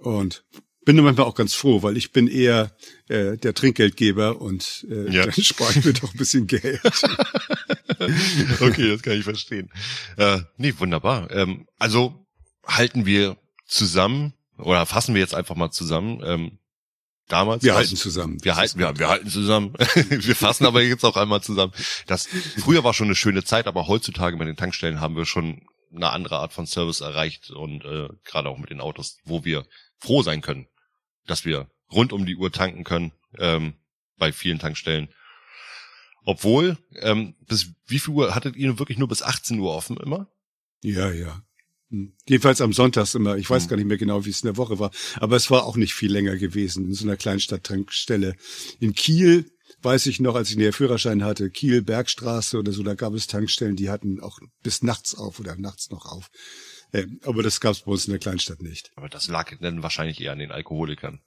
und 0.00 0.44
bin 0.88 1.04
manchmal 1.04 1.26
auch 1.26 1.34
ganz 1.34 1.52
froh, 1.52 1.82
weil 1.82 1.98
ich 1.98 2.12
bin 2.12 2.28
eher 2.28 2.74
äh, 3.08 3.36
der 3.36 3.52
Trinkgeldgeber 3.52 4.40
und 4.40 4.86
äh, 4.90 5.10
Ja. 5.10 5.26
dann 5.26 5.34
spare 5.34 5.70
ich 5.76 5.84
mir 5.84 5.92
doch 5.92 6.14
ein 6.14 6.16
bisschen 6.16 6.46
Geld. 6.46 6.80
okay, 8.60 8.88
das 8.88 9.02
kann 9.02 9.12
ich 9.12 9.24
verstehen. 9.24 9.70
Äh, 10.16 10.40
nee, 10.56 10.72
wunderbar. 10.78 11.30
Ähm, 11.30 11.66
also 11.78 12.26
halten 12.66 13.04
wir 13.04 13.36
zusammen 13.66 14.32
oder 14.56 14.86
fassen 14.86 15.12
wir 15.14 15.20
jetzt 15.20 15.34
einfach 15.34 15.56
mal 15.56 15.70
zusammen. 15.70 16.22
Ähm, 16.24 16.58
damals. 17.28 17.64
Wir 17.64 17.74
halten 17.74 17.96
zusammen. 17.96 18.42
Wir 18.42 18.56
halten, 18.56 18.78
wir, 18.78 18.98
wir 18.98 19.08
halten 19.08 19.28
zusammen. 19.28 19.74
wir 20.08 20.36
fassen 20.36 20.64
aber 20.64 20.80
jetzt 20.80 21.04
auch 21.04 21.18
einmal 21.18 21.42
zusammen. 21.42 21.74
Das 22.06 22.30
früher 22.64 22.82
war 22.82 22.94
schon 22.94 23.08
eine 23.08 23.14
schöne 23.14 23.44
Zeit, 23.44 23.66
aber 23.66 23.88
heutzutage 23.88 24.38
bei 24.38 24.46
den 24.46 24.56
Tankstellen 24.56 25.02
haben 25.02 25.16
wir 25.16 25.26
schon 25.26 25.60
eine 25.94 26.08
andere 26.12 26.38
Art 26.38 26.54
von 26.54 26.66
Service 26.66 27.02
erreicht 27.02 27.50
und 27.50 27.84
äh, 27.84 28.08
gerade 28.24 28.48
auch 28.48 28.56
mit 28.56 28.70
den 28.70 28.80
Autos, 28.80 29.18
wo 29.24 29.44
wir 29.44 29.66
froh 29.98 30.22
sein 30.22 30.40
können, 30.40 30.66
dass 31.28 31.44
wir 31.44 31.70
rund 31.92 32.12
um 32.12 32.26
die 32.26 32.36
Uhr 32.36 32.50
tanken 32.50 32.84
können 32.84 33.12
ähm, 33.38 33.74
bei 34.18 34.32
vielen 34.32 34.58
Tankstellen. 34.58 35.08
Obwohl, 36.24 36.76
ähm, 37.00 37.34
bis 37.46 37.70
wie 37.86 37.98
viel 37.98 38.12
Uhr 38.14 38.34
hattet 38.34 38.56
ihr 38.56 38.78
wirklich 38.78 38.98
nur 38.98 39.08
bis 39.08 39.22
18 39.22 39.58
Uhr 39.60 39.74
offen 39.74 39.96
immer? 39.96 40.28
Ja, 40.82 41.10
ja. 41.10 41.42
Hm. 41.90 42.12
Jedenfalls 42.28 42.60
am 42.60 42.72
Sonntags 42.72 43.14
immer. 43.14 43.36
Ich 43.36 43.48
weiß 43.48 43.62
Hm. 43.64 43.68
gar 43.70 43.76
nicht 43.76 43.86
mehr 43.86 43.96
genau, 43.96 44.24
wie 44.24 44.30
es 44.30 44.42
in 44.42 44.46
der 44.48 44.56
Woche 44.58 44.78
war. 44.78 44.90
Aber 45.16 45.36
es 45.36 45.50
war 45.50 45.64
auch 45.64 45.76
nicht 45.76 45.94
viel 45.94 46.12
länger 46.12 46.36
gewesen 46.36 46.84
in 46.84 46.94
so 46.94 47.04
einer 47.04 47.16
Kleinstadt-Tankstelle. 47.16 48.34
In 48.80 48.92
Kiel 48.94 49.50
weiß 49.82 50.06
ich 50.06 50.20
noch, 50.20 50.34
als 50.34 50.50
ich 50.50 50.56
den 50.56 50.72
Führerschein 50.72 51.24
hatte, 51.24 51.50
Kiel, 51.50 51.82
Bergstraße 51.82 52.58
oder 52.58 52.72
so, 52.72 52.82
da 52.82 52.94
gab 52.94 53.14
es 53.14 53.26
Tankstellen, 53.26 53.76
die 53.76 53.90
hatten 53.90 54.20
auch 54.20 54.38
bis 54.62 54.82
nachts 54.82 55.14
auf 55.14 55.40
oder 55.40 55.56
nachts 55.56 55.90
noch 55.90 56.04
auf. 56.06 56.30
Äh, 56.92 57.06
aber 57.24 57.42
das 57.42 57.60
gab 57.60 57.72
es 57.72 57.80
bei 57.82 57.92
uns 57.92 58.06
in 58.06 58.12
der 58.12 58.20
Kleinstadt 58.20 58.62
nicht. 58.62 58.90
Aber 58.96 59.08
das 59.08 59.28
lag 59.28 59.52
dann 59.60 59.82
wahrscheinlich 59.82 60.20
eher 60.20 60.32
an 60.32 60.38
den 60.38 60.52
Alkoholikern. 60.52 61.20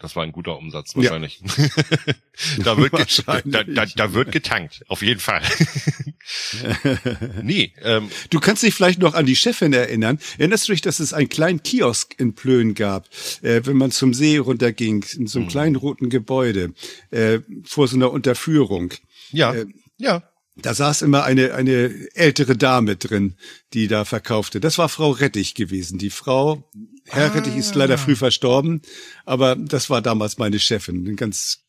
Das 0.00 0.16
war 0.16 0.24
ein 0.24 0.32
guter 0.32 0.58
Umsatz 0.58 0.92
Ja. 0.94 1.02
wahrscheinlich. 1.02 1.40
da, 2.64 2.76
wird 2.76 2.92
Wahrscheinlich. 2.92 3.52
da, 3.54 3.62
da, 3.62 3.86
da 3.86 4.12
wird 4.12 4.32
getankt, 4.32 4.84
auf 4.88 5.02
jeden 5.02 5.20
Fall. 5.20 5.40
nee, 7.42 7.72
ähm, 7.82 8.10
Du 8.30 8.40
kannst 8.40 8.62
dich 8.62 8.74
vielleicht 8.74 9.00
noch 9.00 9.14
an 9.14 9.26
die 9.26 9.36
Chefin 9.36 9.72
erinnern. 9.72 10.18
Erinnerst 10.38 10.68
du 10.68 10.72
dich, 10.72 10.80
dass 10.80 11.00
es 11.00 11.12
einen 11.12 11.28
kleinen 11.28 11.62
Kiosk 11.62 12.14
in 12.18 12.34
Plön 12.34 12.74
gab, 12.74 13.08
äh, 13.42 13.60
wenn 13.64 13.76
man 13.76 13.90
zum 13.90 14.14
See 14.14 14.38
runterging, 14.38 15.04
in 15.16 15.26
so 15.26 15.38
einem 15.38 15.48
kleinen 15.48 15.76
roten 15.76 16.10
Gebäude, 16.10 16.74
äh, 17.10 17.40
vor 17.64 17.88
so 17.88 17.96
einer 17.96 18.10
Unterführung. 18.10 18.92
ja, 19.30 19.54
Äh, 19.54 19.66
ja. 19.98 20.22
Da 20.56 20.72
saß 20.72 21.02
immer 21.02 21.24
eine, 21.24 21.54
eine 21.54 21.92
ältere 22.14 22.56
Dame 22.56 22.96
drin, 22.96 23.34
die 23.72 23.88
da 23.88 24.04
verkaufte. 24.04 24.60
Das 24.60 24.78
war 24.78 24.88
Frau 24.88 25.10
Rettich 25.10 25.54
gewesen. 25.54 25.98
Die 25.98 26.10
Frau, 26.10 26.70
Herr 27.06 27.34
Rettich 27.34 27.56
ist 27.56 27.74
leider 27.74 27.98
früh 27.98 28.14
verstorben, 28.14 28.80
aber 29.24 29.56
das 29.56 29.90
war 29.90 30.00
damals 30.00 30.38
meine 30.38 30.60
Chefin. 30.60 31.04
Eine 31.06 31.16
ganz 31.16 31.64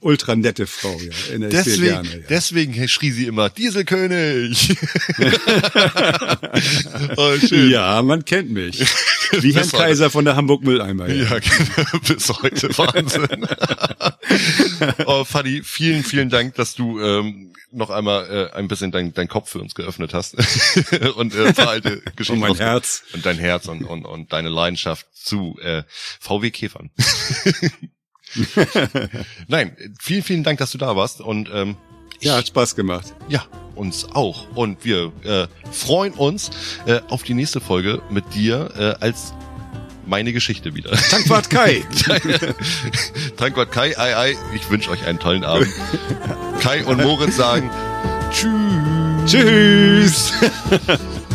ultra 0.00 0.36
nette 0.36 0.66
Frau, 0.66 1.00
ja. 1.00 1.38
Deswegen, 1.48 1.82
gerne. 1.82 2.08
Ja. 2.08 2.26
deswegen 2.28 2.88
schrie 2.88 3.10
sie 3.10 3.24
immer, 3.24 3.48
Dieselkönig. 3.48 4.76
oh, 7.16 7.38
schön. 7.38 7.70
ja, 7.70 8.02
man 8.02 8.24
kennt 8.24 8.50
mich. 8.50 8.84
Wie 9.32 9.54
Herrn 9.54 9.70
Kaiser 9.70 10.10
von 10.10 10.24
der 10.24 10.36
Hamburg 10.36 10.62
Mülleimer. 10.62 11.08
Ja, 11.08 11.24
ja 11.24 11.38
genau, 11.38 11.98
bis 12.06 12.28
heute 12.28 12.68
Wahnsinn. 12.78 13.46
oh, 15.06 15.24
Fadi, 15.24 15.62
vielen, 15.62 16.02
vielen 16.02 16.30
Dank, 16.30 16.54
dass 16.54 16.74
du 16.74 17.00
ähm, 17.00 17.52
noch 17.72 17.90
einmal 17.90 18.50
äh, 18.52 18.56
ein 18.56 18.68
bisschen 18.68 18.92
dein, 18.92 19.12
dein 19.12 19.28
Kopf 19.28 19.50
für 19.50 19.60
uns 19.60 19.74
geöffnet 19.74 20.14
hast 20.14 20.36
und 21.16 21.34
äh, 21.34 21.52
alte 21.56 22.00
Geschichten 22.16 22.34
und 22.34 22.40
mein 22.40 22.56
Herz 22.56 23.02
und 23.12 23.26
dein 23.26 23.38
Herz 23.38 23.66
und, 23.66 23.84
und, 23.84 24.04
und 24.04 24.32
deine 24.32 24.48
Leidenschaft 24.48 25.06
zu 25.14 25.58
äh, 25.60 25.82
VW 26.20 26.50
Käfern. 26.50 26.90
Nein, 29.48 29.76
vielen, 30.00 30.22
vielen 30.22 30.44
Dank, 30.44 30.58
dass 30.58 30.72
du 30.72 30.78
da 30.78 30.96
warst 30.96 31.20
und 31.20 31.50
ähm, 31.52 31.76
ich, 32.20 32.26
ja, 32.26 32.36
hat 32.36 32.48
Spaß 32.48 32.76
gemacht. 32.76 33.14
Ja, 33.28 33.46
uns 33.76 34.06
auch. 34.14 34.46
Und 34.54 34.84
wir 34.84 35.12
äh, 35.24 35.46
freuen 35.70 36.12
uns 36.14 36.50
äh, 36.86 37.00
auf 37.08 37.22
die 37.22 37.34
nächste 37.34 37.60
Folge 37.60 38.02
mit 38.10 38.34
dir 38.34 38.70
äh, 38.76 39.04
als 39.04 39.32
meine 40.06 40.32
Geschichte 40.32 40.74
wieder. 40.74 40.92
Tankwart 40.92 41.50
Kai. 41.50 41.84
Tankwart 43.36 43.72
Kai, 43.72 43.98
ei, 43.98 44.16
ei. 44.16 44.36
Ich 44.54 44.70
wünsche 44.70 44.90
euch 44.90 45.04
einen 45.04 45.18
tollen 45.18 45.44
Abend. 45.44 45.68
Kai 46.60 46.84
und 46.84 47.02
Moritz 47.02 47.36
sagen 47.36 47.70
Tschüss. 48.30 49.26
Tschüss. 49.26 50.32